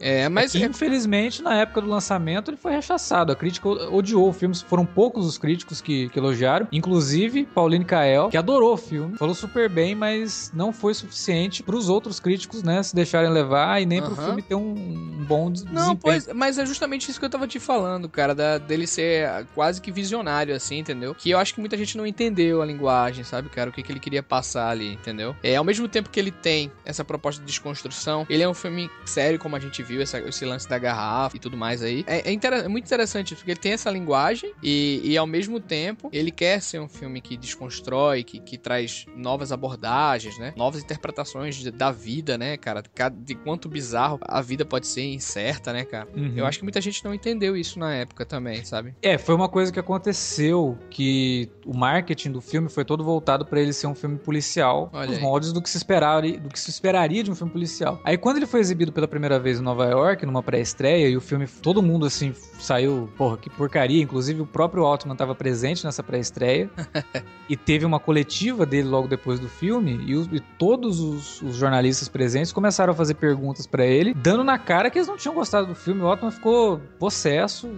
[0.00, 0.54] É, é mas.
[0.54, 3.30] É que, infelizmente, na época do lançamento, ele foi rechaçado.
[3.30, 8.28] A crítica odiou o filme, foram poucos os críticos que, que elogiaram, inclusive Pauline Kael,
[8.28, 12.62] que adorou o filme, falou super bem, mas não foi suficiente para os outros críticos,
[12.62, 14.06] né, se deixarem levar e nem uhum.
[14.06, 15.86] pro filme ter um, um bom desempenho.
[15.86, 19.46] Não, pois, mas é justamente isso que eu tava te falando, cara, da, dele ser
[19.54, 21.14] quase que visionário, assim, entendeu?
[21.14, 23.92] Que eu acho que muita gente não entendeu a linguagem, sabe, cara, o que, que
[23.92, 25.34] ele queria passar ali, entendeu?
[25.42, 28.90] É, ao mesmo tempo que ele tem essa proposta de desconstrução, ele é um filme
[29.04, 32.04] sério, como a gente viu, essa, esse lance da garrafa e tudo mais aí.
[32.06, 36.08] É, é, é muito interessante, porque ele tem essa linguagem e, e ao mesmo tempo,
[36.12, 40.52] ele quer ser um filme que desconstrói, que, que traz novas abordagens, né?
[40.56, 42.82] Novas interpretações de, da vida, né, cara?
[43.16, 46.08] De quanto bizarro a vida pode ser incerta, né, cara?
[46.14, 46.34] Uhum.
[46.36, 48.94] Eu acho que muita gente não entendeu isso na época também, sabe?
[49.02, 53.60] É, foi uma coisa que aconteceu que o marketing do filme foi todo voltado para
[53.60, 55.22] ele ser um filme policial, Olha os aí.
[55.22, 58.00] moldes do que se esperaria, do que se esperaria de um filme policial.
[58.04, 61.20] Aí quando ele foi exibido pela primeira vez em Nova York, numa pré-estreia, e o
[61.20, 66.02] filme todo mundo assim saiu, porra, que porcaria, inclusive o próprio Altman estava presente nessa
[66.02, 66.70] pré-estreia.
[67.48, 70.00] e teve uma coletiva dele logo depois do filme.
[70.06, 74.44] E, os, e todos os, os, jornalistas presentes começaram a fazer perguntas para ele, dando
[74.44, 76.02] na cara que eles não tinham gostado do filme.
[76.02, 77.68] O Otman ficou possesso,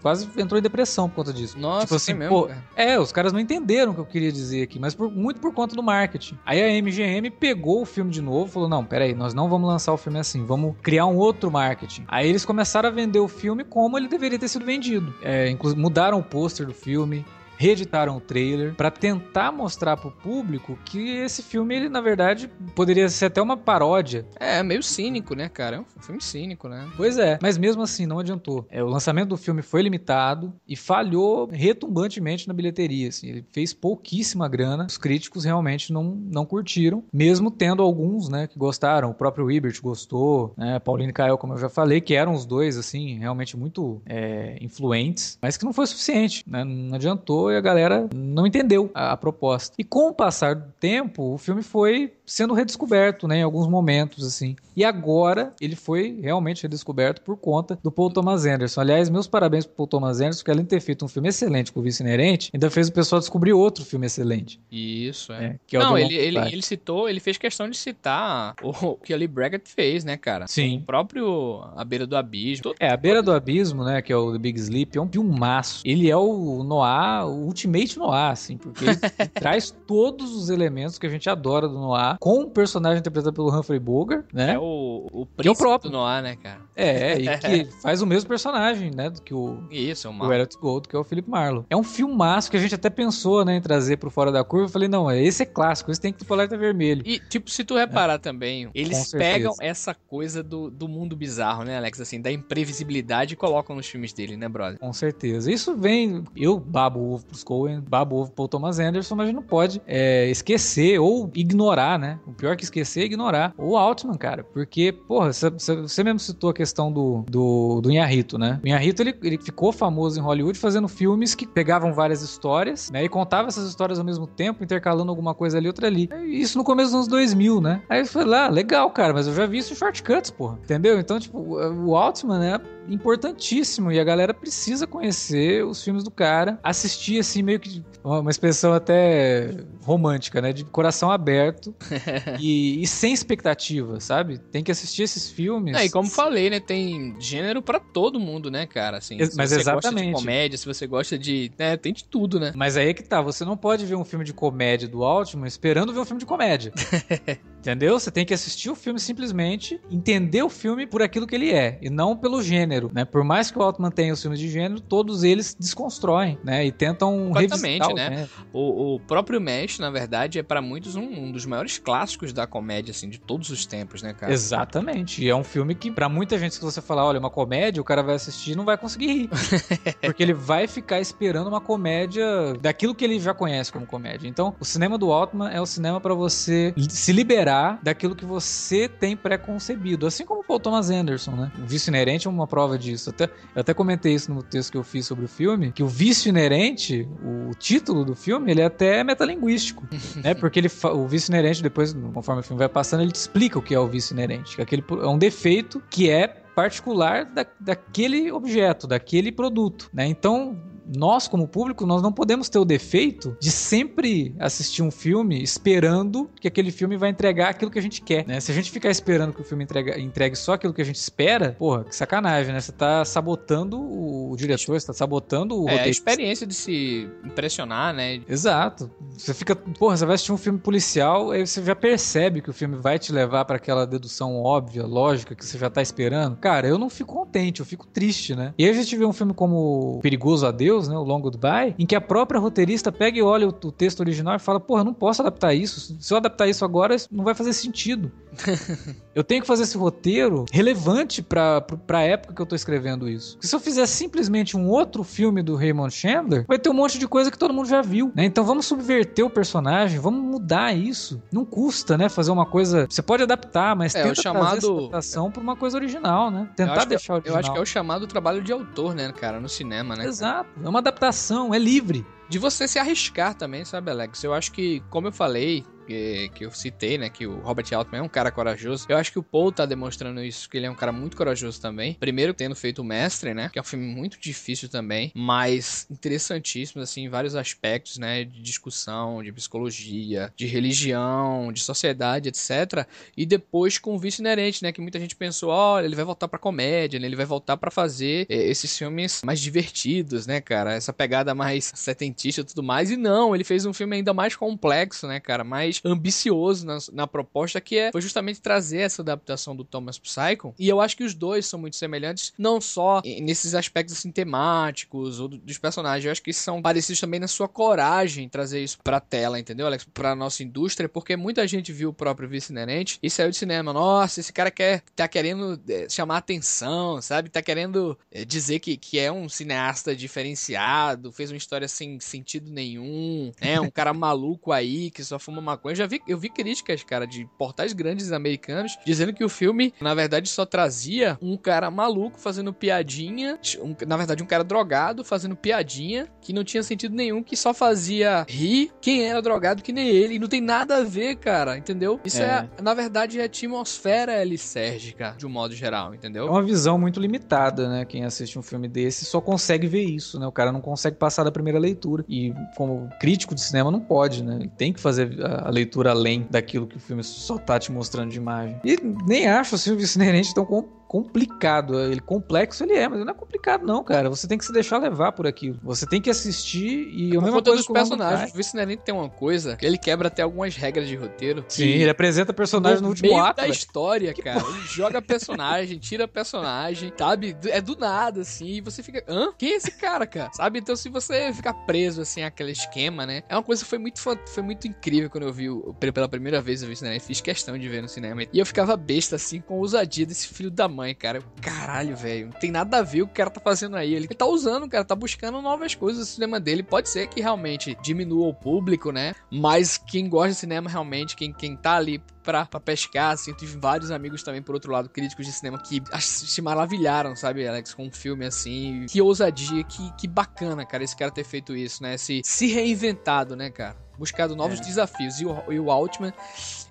[0.00, 1.58] quase entrou em depressão por conta disso.
[1.58, 4.62] Nossa, tipo assim, mesmo, pô, É, os caras não entenderam o que eu queria dizer
[4.62, 6.38] aqui, mas por, muito por conta do marketing.
[6.44, 9.92] Aí a MGM pegou o filme de novo falou: não, peraí, nós não vamos lançar
[9.92, 12.04] o filme assim, vamos criar um outro marketing.
[12.08, 15.12] Aí eles começaram a vender o filme como ele deveria ter sido vendido.
[15.22, 17.24] É, mudaram o pôster do filme,
[17.62, 23.08] reeditaram o trailer para tentar mostrar pro público que esse filme, ele na verdade poderia
[23.08, 24.26] ser até uma paródia.
[24.34, 25.76] É, meio cínico, né, cara?
[25.76, 26.88] É um filme cínico, né?
[26.96, 28.66] Pois é, mas mesmo assim não adiantou.
[28.68, 33.28] É, o lançamento do filme foi limitado e falhou retumbantemente na bilheteria, assim.
[33.28, 34.86] Ele fez pouquíssima grana.
[34.88, 39.10] Os críticos realmente não, não curtiram, mesmo tendo alguns, né, que gostaram.
[39.10, 40.80] O próprio Ebert gostou, né?
[40.80, 44.58] Pauline e Kael, como eu já falei, que eram os dois, assim, realmente muito é,
[44.60, 46.64] influentes, mas que não foi suficiente, né?
[46.64, 49.74] Não adiantou e a galera não entendeu a, a proposta.
[49.78, 54.26] E com o passar do tempo, o filme foi sendo redescoberto, né, em alguns momentos,
[54.26, 54.56] assim.
[54.74, 58.80] E agora ele foi realmente redescoberto por conta do Paul Thomas Anderson.
[58.80, 61.70] Aliás, meus parabéns pro Paul Thomas Anderson, porque além de ter feito um filme excelente
[61.70, 64.58] com o Vice Inerente, ainda fez o pessoal descobrir outro filme excelente.
[64.70, 65.44] Isso, é.
[65.44, 69.12] é que é Não, ele, ele, ele, citou, ele fez questão de citar o que
[69.12, 70.46] ali Braggett fez, né, cara?
[70.46, 70.78] Sim.
[70.78, 72.74] O próprio A Beira do Abismo.
[72.80, 75.82] É, A Beira do Abismo, né, que é o The Big Sleep, é um filmaço.
[75.84, 78.96] Ele é o Noir, o Ultimate Noir, assim, porque ele
[79.34, 83.54] traz todos os elementos que a gente adora do Noir com um personagem interpretado pelo
[83.54, 84.54] Humphrey Bogart, né?
[84.54, 85.90] É o, o príncipe é o próprio.
[85.90, 86.60] do Noir, né, cara?
[86.76, 90.56] É, e que faz o mesmo personagem, né, do que o, Isso, o, o Elliot
[90.58, 91.64] Gold, que é o Philip Marlowe.
[91.68, 94.66] É um filmaço que a gente até pensou, né, em trazer pro Fora da Curva.
[94.66, 97.02] Eu falei, não, esse é clássico, esse tem que ter o alerta vermelho.
[97.04, 98.18] E, tipo, se tu reparar é.
[98.18, 103.36] também, eles pegam essa coisa do, do mundo bizarro, né, Alex, assim, da imprevisibilidade e
[103.36, 104.78] colocam nos filmes dele, né, brother?
[104.78, 105.50] Com certeza.
[105.50, 109.24] Isso vem, eu babo o ovo pros Coen, babo o ovo pro Thomas Anderson, mas
[109.24, 113.54] a gente não pode é, esquecer ou ignorar, né, o pior que esquecer é ignorar
[113.56, 114.44] o Altman, cara.
[114.44, 118.60] Porque, porra, você mesmo citou a questão do, do, do Inharito, né?
[118.62, 123.04] O Inharito, ele, ele ficou famoso em Hollywood fazendo filmes que pegavam várias histórias, né?
[123.04, 126.08] E contava essas histórias ao mesmo tempo, intercalando alguma coisa ali, outra ali.
[126.26, 127.82] Isso no começo dos anos 2000, né?
[127.88, 130.58] Aí eu falei, ah, legal, cara, mas eu já vi isso em shortcuts, porra.
[130.62, 130.98] Entendeu?
[130.98, 132.60] Então, tipo, o Altman, né?
[132.88, 138.30] Importantíssimo e a galera precisa conhecer os filmes do cara, assistir assim meio que uma
[138.30, 139.50] expressão até
[139.82, 141.74] romântica, né, de coração aberto
[142.40, 144.38] e, e, sem expectativa, sabe?
[144.38, 145.76] Tem que assistir esses filmes.
[145.76, 149.24] É, e como falei, né, tem gênero para todo mundo, né, cara, assim.
[149.24, 149.92] Se Mas você exatamente.
[149.94, 152.52] gosta de comédia, se você gosta de, né, tem de tudo, né?
[152.54, 155.46] Mas aí é que tá, você não pode ver um filme de comédia do Altman
[155.46, 156.72] esperando ver um filme de comédia.
[157.62, 157.98] Entendeu?
[157.98, 161.78] Você tem que assistir o filme simplesmente, entender o filme por aquilo que ele é,
[161.80, 163.04] e não pelo gênero, né?
[163.04, 166.66] Por mais que o Altman tenha os filmes de gênero, todos eles desconstroem, né?
[166.66, 168.28] E tentam Completamente, né?
[168.52, 172.48] O, o, próprio Mesh, na verdade, é para muitos um, um, dos maiores clássicos da
[172.48, 174.32] comédia, assim, de todos os tempos, né, cara?
[174.32, 175.22] Exatamente.
[175.22, 177.84] E é um filme que, para muita gente, se você falar, olha, uma comédia, o
[177.84, 179.30] cara vai assistir e não vai conseguir rir.
[180.02, 182.24] porque ele vai ficar esperando uma comédia
[182.60, 184.26] daquilo que ele já conhece como comédia.
[184.26, 187.51] Então, o cinema do Altman é o cinema para você se liberar
[187.82, 190.06] daquilo que você tem pré-concebido.
[190.06, 191.52] Assim como o Paul Thomas Anderson, né?
[191.58, 193.10] O vício inerente é uma prova disso.
[193.10, 195.86] Até, eu até comentei isso no texto que eu fiz sobre o filme, que o
[195.86, 199.86] vício inerente, o título do filme, ele é até metalinguístico,
[200.22, 200.34] né?
[200.42, 203.62] Porque ele, o vício inerente, depois, conforme o filme vai passando, ele te explica o
[203.62, 204.56] que é o vício inerente.
[204.56, 210.06] Que aquele, é um defeito que é particular da, daquele objeto, daquele produto, né?
[210.06, 215.42] Então, nós, como público, nós não podemos ter o defeito de sempre assistir um filme
[215.42, 218.40] esperando que aquele filme vai entregar aquilo que a gente quer, né?
[218.40, 220.96] Se a gente ficar esperando que o filme entregue, entregue só aquilo que a gente
[220.96, 222.60] espera, porra, que sacanagem, né?
[222.60, 225.88] Você tá sabotando o, diretor, você tá sabotando o é, roteiro.
[225.88, 228.20] A experiência de se impressionar, né?
[228.28, 228.90] Exato.
[229.16, 232.52] Você fica, porra, você vai assistir um filme policial, aí você já percebe que o
[232.52, 236.36] filme vai te levar para aquela dedução óbvia, lógica, que você já tá esperando.
[236.36, 238.54] Cara, eu não fico contente, eu fico triste, né?
[238.58, 241.74] E aí a gente vê um filme como Perigoso a Deus, né, o Long Goodbye,
[241.78, 244.80] em que a própria roteirista pega e olha o, o texto original e fala: Porra,
[244.80, 245.96] eu não posso adaptar isso.
[246.00, 248.10] Se eu adaptar isso agora, isso não vai fazer sentido.
[249.14, 253.34] eu tenho que fazer esse roteiro relevante pra, pra época que eu tô escrevendo isso.
[253.34, 256.98] Porque se eu fizer simplesmente um outro filme do Raymond Chandler, vai ter um monte
[256.98, 258.24] de coisa que todo mundo já viu, né?
[258.24, 261.22] Então vamos subverter o personagem, vamos mudar isso.
[261.30, 262.86] Não custa, né, fazer uma coisa...
[262.88, 264.42] Você pode adaptar, mas é, tenta o chamado...
[264.42, 266.48] trazer essa adaptação pra uma coisa original, né?
[266.56, 267.36] Tentar deixar o original.
[267.36, 270.06] Eu acho que é o chamado trabalho de autor, né, cara, no cinema, né?
[270.06, 270.48] Exato.
[270.62, 272.06] É uma adaptação, é livre.
[272.28, 274.22] De você se arriscar também, sabe, Alex?
[274.22, 277.10] Eu acho que, como eu falei, que, que eu citei, né?
[277.10, 278.86] Que o Robert Altman é um cara corajoso.
[278.88, 281.60] Eu acho que o Paul tá demonstrando isso, que ele é um cara muito corajoso
[281.60, 281.94] também.
[281.94, 283.50] Primeiro, tendo feito o Mestre, né?
[283.52, 288.24] Que é um filme muito difícil também, mas interessantíssimo, assim, em vários aspectos, né?
[288.24, 292.86] De discussão, de psicologia, de religião, de sociedade, etc.
[293.16, 294.72] E depois com o Vice Inerente, né?
[294.72, 297.06] Que muita gente pensou, olha, ele vai voltar pra comédia, né?
[297.06, 300.74] Ele vai voltar para fazer é, esses filmes mais divertidos, né, cara?
[300.74, 302.90] Essa pegada mais setentista e tudo mais.
[302.90, 305.44] E não, ele fez um filme ainda mais complexo, né, cara?
[305.44, 310.54] Mais ambicioso na, na proposta, que é, foi justamente trazer essa adaptação do Thomas Psycho.
[310.58, 315.20] E eu acho que os dois são muito semelhantes, não só nesses aspectos assim, temáticos
[315.20, 316.04] ou dos personagens.
[316.04, 319.84] Eu acho que são parecidos também na sua coragem trazer isso pra tela, entendeu, Alex?
[319.84, 323.72] Pra nossa indústria, porque muita gente viu o próprio Vice Inerente e saiu de cinema.
[323.72, 327.28] Nossa, esse cara quer, tá querendo é, chamar atenção, sabe?
[327.28, 332.50] Tá querendo é, dizer que, que é um cineasta diferenciado, fez uma história sem sentido
[332.50, 333.60] nenhum, né?
[333.60, 335.72] Um cara maluco aí que só fuma maconha.
[335.72, 339.72] Eu já vi, eu vi críticas, cara, de portais grandes americanos dizendo que o filme,
[339.80, 345.04] na verdade, só trazia um cara maluco fazendo piadinha, um, na verdade, um cara drogado
[345.04, 349.72] fazendo piadinha que não tinha sentido nenhum, que só fazia rir quem era drogado que
[349.72, 350.14] nem ele.
[350.14, 352.00] E não tem nada a ver, cara, entendeu?
[352.04, 356.26] Isso é, é na verdade, é a atmosfera licérgica, de um modo geral, entendeu?
[356.26, 357.84] É uma visão muito limitada, né?
[357.84, 360.26] Quem assiste um filme desse só consegue ver isso, né?
[360.26, 362.04] O cara não consegue passar da primeira leitura.
[362.08, 364.36] E como crítico de cinema não pode, né?
[364.36, 368.10] Ele tem que fazer a leitura além daquilo que o filme só tá te mostrando
[368.10, 368.58] de imagem.
[368.64, 370.46] E nem acho assim, o Vice Inerente tão
[370.92, 371.80] complicado.
[371.80, 374.10] Ele complexo ele é, mas não é complicado não, cara.
[374.10, 375.58] Você tem que se deixar levar por aquilo.
[375.62, 378.30] Você tem que assistir e o mesmo coisa dos personagens.
[378.30, 381.46] O Vice Inerente tem uma coisa que ele quebra até algumas regras de roteiro.
[381.48, 384.44] Sim, ele apresenta personagem no, no último ato da história, cara.
[384.46, 387.34] Ele joga personagem, tira personagem, sabe?
[387.46, 389.32] É do nada assim, e você fica, hã?
[389.38, 390.30] Quem é esse cara, cara?
[390.34, 390.58] Sabe?
[390.58, 393.22] Então se você ficar preso assim àquele esquema, né?
[393.30, 396.62] É uma coisa que foi muito foi muito incrível quando eu vi pela primeira vez
[396.62, 398.24] eu vi cinema, fiz questão de ver no cinema.
[398.30, 401.22] E eu ficava besta assim com a ousadia desse filho da mãe mãe, cara.
[401.40, 402.26] Caralho, velho.
[402.26, 403.94] Não tem nada a ver o que o cara tá fazendo aí.
[403.94, 406.62] Ele tá usando, cara, tá buscando novas coisas no cinema dele.
[406.62, 409.14] Pode ser que realmente diminua o público, né?
[409.30, 413.58] Mas quem gosta de cinema realmente, quem, quem tá ali pra, pra pescar, assim, tive
[413.58, 417.86] vários amigos também, por outro lado, críticos de cinema que se maravilharam, sabe, Alex, com
[417.86, 418.86] um filme assim.
[418.88, 421.96] Que ousadia, que, que bacana, cara, esse cara ter feito isso, né?
[421.96, 423.76] Se, se reinventado, né, cara?
[423.98, 424.62] Buscado novos é.
[424.62, 425.20] desafios.
[425.20, 426.12] E o, e o Altman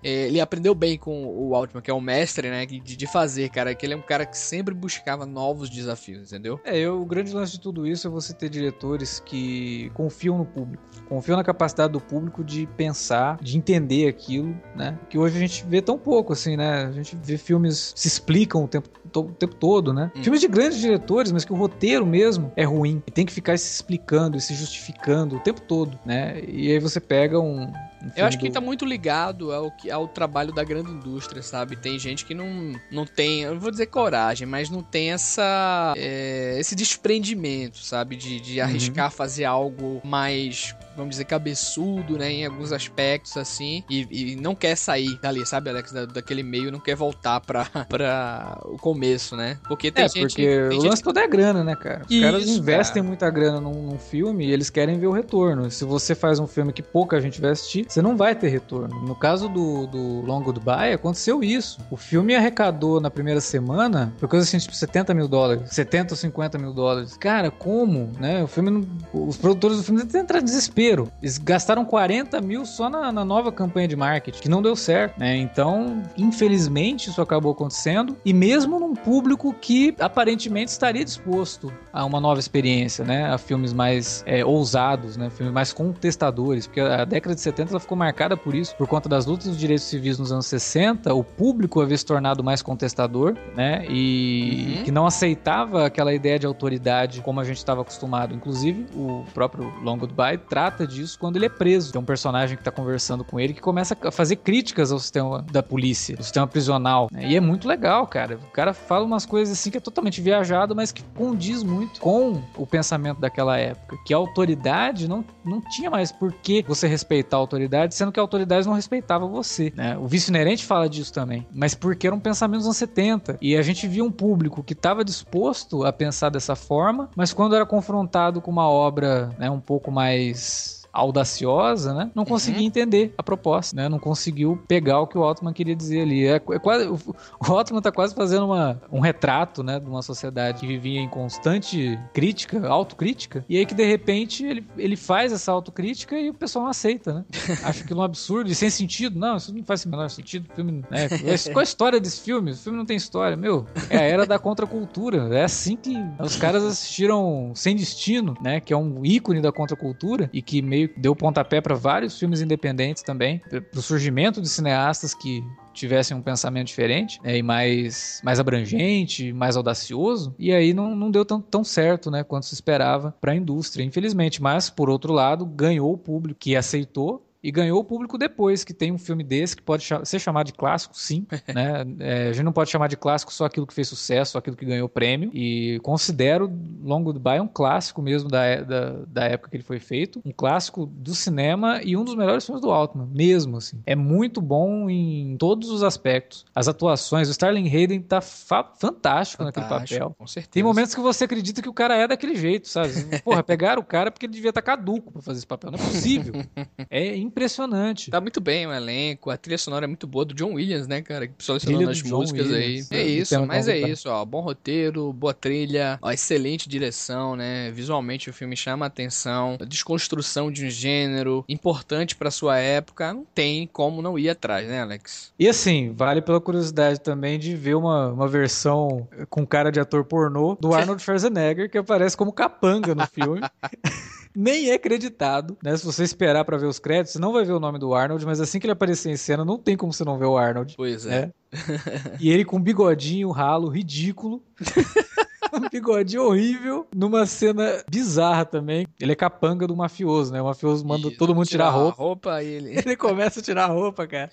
[0.03, 3.73] ele aprendeu bem com o Altman, que é o mestre, né, de, de, fazer, cara,
[3.75, 6.59] que ele é um cara que sempre buscava novos desafios, entendeu?
[6.63, 10.45] É, eu, o grande lance de tudo isso é você ter diretores que confiam no
[10.45, 15.39] público, confiam na capacidade do público de pensar, de entender aquilo, né, que hoje a
[15.39, 19.23] gente vê tão pouco, assim, né, a gente vê filmes se explicam o tempo, o
[19.23, 20.23] tempo todo, né, hum.
[20.23, 23.57] filmes de grandes diretores, mas que o roteiro mesmo é ruim, e tem que ficar
[23.57, 27.71] se explicando e se justificando o tempo todo, né, e aí você pega um,
[28.15, 28.53] eu acho que do...
[28.53, 31.75] tá muito ligado ao, ao trabalho da grande indústria, sabe?
[31.75, 35.93] Tem gente que não, não tem, eu não vou dizer coragem, mas não tem essa
[35.97, 38.15] é, esse desprendimento, sabe?
[38.15, 38.65] De, de uhum.
[38.65, 39.11] arriscar uhum.
[39.11, 42.31] fazer algo mais, vamos dizer, cabeçudo, né?
[42.31, 43.83] Em alguns aspectos, assim.
[43.89, 45.91] E, e não quer sair dali, sabe, Alex?
[45.91, 49.57] Da, daquele meio, não quer voltar pra, pra o começo, né?
[49.67, 50.21] Porque tem é, gente...
[50.21, 52.03] porque tem o lance todo é grana, né, cara?
[52.05, 53.07] Os Isso, caras investem cara.
[53.07, 55.69] muita grana num, num filme e eles querem ver o retorno.
[55.69, 59.01] Se você faz um filme que pouca gente vai assistir, você não vai ter retorno.
[59.01, 61.77] No caso do, do Long Goodbye, aconteceu isso.
[61.91, 66.17] O filme arrecadou na primeira semana, foi coisa assim, tipo 70 mil dólares, 70 ou
[66.17, 67.17] 50 mil dólares.
[67.17, 68.41] Cara, como, né?
[68.43, 68.87] O filme, não,
[69.27, 71.11] os produtores do filme entraram em desespero.
[71.21, 75.19] Eles gastaram 40 mil só na, na nova campanha de marketing, que não deu certo,
[75.19, 75.35] né?
[75.35, 78.15] Então, infelizmente, isso acabou acontecendo.
[78.23, 83.25] E mesmo num público que aparentemente estaria disposto a uma nova experiência, né?
[83.25, 85.29] A filmes mais é, ousados, né?
[85.29, 89.09] Filmes mais contestadores, porque a década de 70 ela ficou marcada por isso, por conta
[89.09, 93.35] das lutas dos direitos civis nos anos 60, o público havia se tornado mais contestador,
[93.55, 93.85] né?
[93.89, 94.83] E uhum.
[94.83, 98.33] que não aceitava aquela ideia de autoridade como a gente estava acostumado.
[98.33, 101.91] Inclusive, o próprio Long Goodbye trata disso quando ele é preso.
[101.91, 105.41] Tem um personagem que está conversando com ele que começa a fazer críticas ao sistema
[105.51, 107.07] da polícia, o sistema prisional.
[107.11, 107.27] Né?
[107.27, 108.37] E é muito legal, cara.
[108.37, 112.41] O cara fala umas coisas assim que é totalmente viajado, mas que condiz muito com
[112.55, 113.97] o pensamento daquela época.
[114.05, 118.19] Que a autoridade não, não tinha mais por que você respeitar a autoridade, sendo que
[118.19, 119.71] a autoridade não respeitava você.
[119.75, 119.97] Né?
[119.97, 123.37] O vício inerente fala disso também, mas porque era um pensamento dos anos 70.
[123.41, 127.55] E a gente via um público que estava disposto a pensar dessa forma, mas quando
[127.55, 132.11] era confrontado com uma obra né, um pouco mais audaciosa, né?
[132.13, 132.67] Não conseguia uhum.
[132.67, 133.87] entender a proposta, né?
[133.87, 136.25] Não conseguiu pegar o que o Altman queria dizer ali.
[136.25, 136.99] É, é quase, o,
[137.39, 139.79] Altman tá quase fazendo uma, um retrato, né?
[139.79, 144.65] De uma sociedade que vivia em constante crítica, autocrítica, e aí que de repente ele,
[144.77, 147.25] ele faz essa autocrítica e o pessoal não aceita, né?
[147.63, 149.19] Acha aquilo um absurdo e sem sentido.
[149.19, 150.47] Não, isso não faz o menor sentido.
[150.51, 151.07] O filme, né?
[151.51, 152.51] Qual a história desse filme?
[152.51, 153.37] O filme não tem história.
[153.37, 155.29] Meu, é a era da contracultura.
[155.35, 158.59] É assim que os caras assistiram Sem Destino, né?
[158.59, 163.03] Que é um ícone da contracultura e que meio deu pontapé para vários filmes independentes
[163.03, 169.31] também, pro surgimento de cineastas que tivessem um pensamento diferente né, e mais, mais abrangente,
[169.33, 173.31] mais audacioso, e aí não, não deu tão, tão certo né, quanto se esperava para
[173.31, 174.41] a indústria, infelizmente.
[174.41, 178.73] Mas, por outro lado, ganhou o público que aceitou e ganhou o público depois, que
[178.73, 181.25] tem um filme desse que pode ser chamado de clássico, sim.
[181.53, 181.85] né?
[181.99, 184.55] É, a gente não pode chamar de clássico só aquilo que fez sucesso, só aquilo
[184.55, 185.31] que ganhou prêmio.
[185.33, 186.51] E considero
[186.83, 190.21] Long Goodbye um clássico mesmo da, da, da, época que ele foi feito.
[190.23, 193.81] Um clássico do cinema e um dos melhores filmes do Altman, mesmo assim.
[193.85, 196.45] É muito bom em todos os aspectos.
[196.53, 200.15] As atuações, o Starling Hayden tá fantástico, fantástico naquele papel.
[200.17, 200.51] Com certeza.
[200.51, 202.91] Tem momentos que você acredita que o cara é daquele jeito, sabe?
[203.23, 205.71] Porra, pegaram o cara porque ele devia estar tá caduco pra fazer esse papel.
[205.71, 206.33] Não é possível.
[206.89, 208.11] é impressionante.
[208.11, 211.01] Tá muito bem o elenco, a trilha sonora é muito boa do John Williams, né,
[211.01, 211.29] cara?
[211.39, 212.99] Selecionando as músicas Williams, aí.
[212.99, 214.23] É isso, mas é isso, ó.
[214.25, 217.71] Bom roteiro, boa trilha, ó, excelente direção, né?
[217.71, 223.13] Visualmente o filme chama a atenção, a desconstrução de um gênero importante para sua época,
[223.13, 225.31] não tem como não ir atrás, né, Alex?
[225.39, 230.03] E assim, vale pela curiosidade também de ver uma, uma versão com cara de ator
[230.03, 233.41] pornô do Arnold Schwarzenegger, que aparece como capanga no filme.
[234.35, 235.75] nem é acreditado, né?
[235.75, 238.25] Se você esperar para ver os créditos, você não vai ver o nome do Arnold,
[238.25, 240.75] mas assim que ele aparecer em cena, não tem como você não ver o Arnold.
[240.75, 241.27] Pois é.
[241.27, 241.31] Né?
[242.19, 244.41] e ele com um bigodinho ralo, ridículo.
[245.53, 248.87] um bigodinho horrível, numa cena bizarra também.
[248.99, 250.41] Ele é capanga do mafioso, né?
[250.41, 251.97] O mafioso manda todo mundo tirar, tirar roupa.
[251.97, 252.77] roupa ele...
[252.77, 254.31] ele começa a tirar roupa, cara.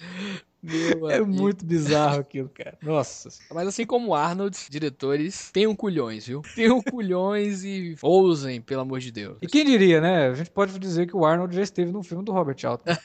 [0.63, 2.77] Meu é muito bizarro aquilo, cara.
[2.83, 3.29] Nossa.
[3.53, 6.43] Mas assim como Arnold, diretores, tenham culhões, viu?
[6.55, 9.39] Tenham culhões e ousem, pelo amor de Deus.
[9.41, 10.29] E quem diria, né?
[10.29, 12.99] A gente pode dizer que o Arnold já esteve no filme do Robert Altman.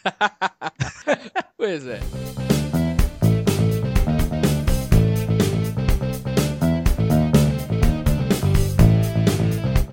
[1.57, 1.99] pois é.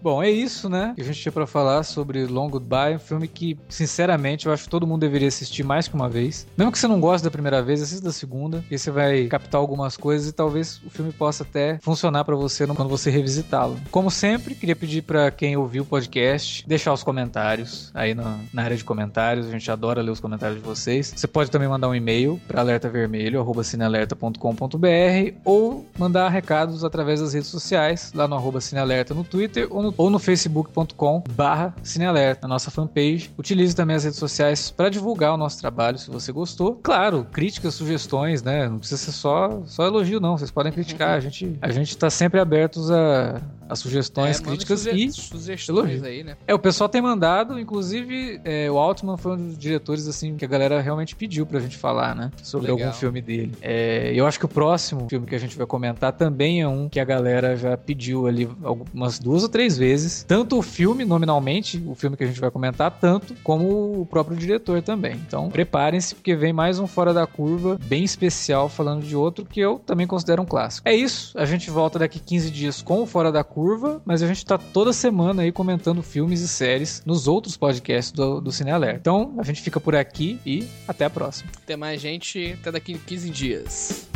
[0.02, 0.92] Bom, é isso, né?
[0.94, 4.64] Que a gente tinha pra falar sobre Long Goodbye, um filme que, sinceramente, eu acho
[4.64, 6.46] que todo mundo deveria assistir mais que uma vez.
[6.56, 9.60] Mesmo que você não goste da primeira vez, assista da segunda, e você vai captar
[9.60, 13.76] algumas coisas e talvez o filme possa até funcionar para você quando você revisitá-lo.
[13.90, 18.62] Como sempre, queria pedir para quem ouviu o podcast deixar os comentários aí na, na,
[18.62, 19.46] área de comentários.
[19.46, 21.12] A gente adora ler os comentários de vocês.
[21.14, 28.12] Você pode também mandar um e-mail para alertavermelho@cinealerta.com.br ou mandar recados através das redes sociais,
[28.14, 32.70] lá no arroba cinealerta no Twitter ou no ou no facebook.com barra cinealerta, na nossa
[32.70, 33.30] fanpage.
[33.38, 36.78] Utilize também as redes sociais para divulgar o nosso trabalho, se você gostou.
[36.82, 38.68] Claro, críticas, sugestões, né?
[38.68, 40.36] Não precisa ser só, só elogio, não.
[40.36, 41.16] Vocês podem criticar.
[41.16, 43.40] A gente, a gente tá sempre abertos a,
[43.70, 46.36] a sugestões, é, críticas suge e sugestões aí, né?
[46.46, 50.44] É, o pessoal tem mandado, inclusive é, o Altman foi um dos diretores, assim, que
[50.44, 52.32] a galera realmente pediu pra gente falar, né?
[52.42, 52.88] Sobre Legal.
[52.88, 53.52] algum filme dele.
[53.62, 56.88] É, eu acho que o próximo filme que a gente vai comentar também é um
[56.88, 60.24] que a galera já pediu ali algumas duas ou três vezes.
[60.26, 64.36] Tanto o filme, nominalmente, o filme que a gente vai comentar, tanto como o próprio
[64.36, 65.14] diretor também.
[65.26, 69.60] Então, preparem-se, porque vem mais um Fora da Curva, bem especial, falando de outro que
[69.60, 70.88] eu também considero um clássico.
[70.88, 74.26] É isso, a gente volta daqui 15 dias com o Fora da Curva, mas a
[74.26, 78.70] gente tá toda semana aí comentando filmes e séries nos outros podcasts do, do Cine
[78.70, 78.98] Alerta.
[78.98, 81.50] Então, a gente fica por aqui e até a próxima.
[81.62, 82.56] Até mais, gente.
[82.58, 84.08] Até daqui 15 dias.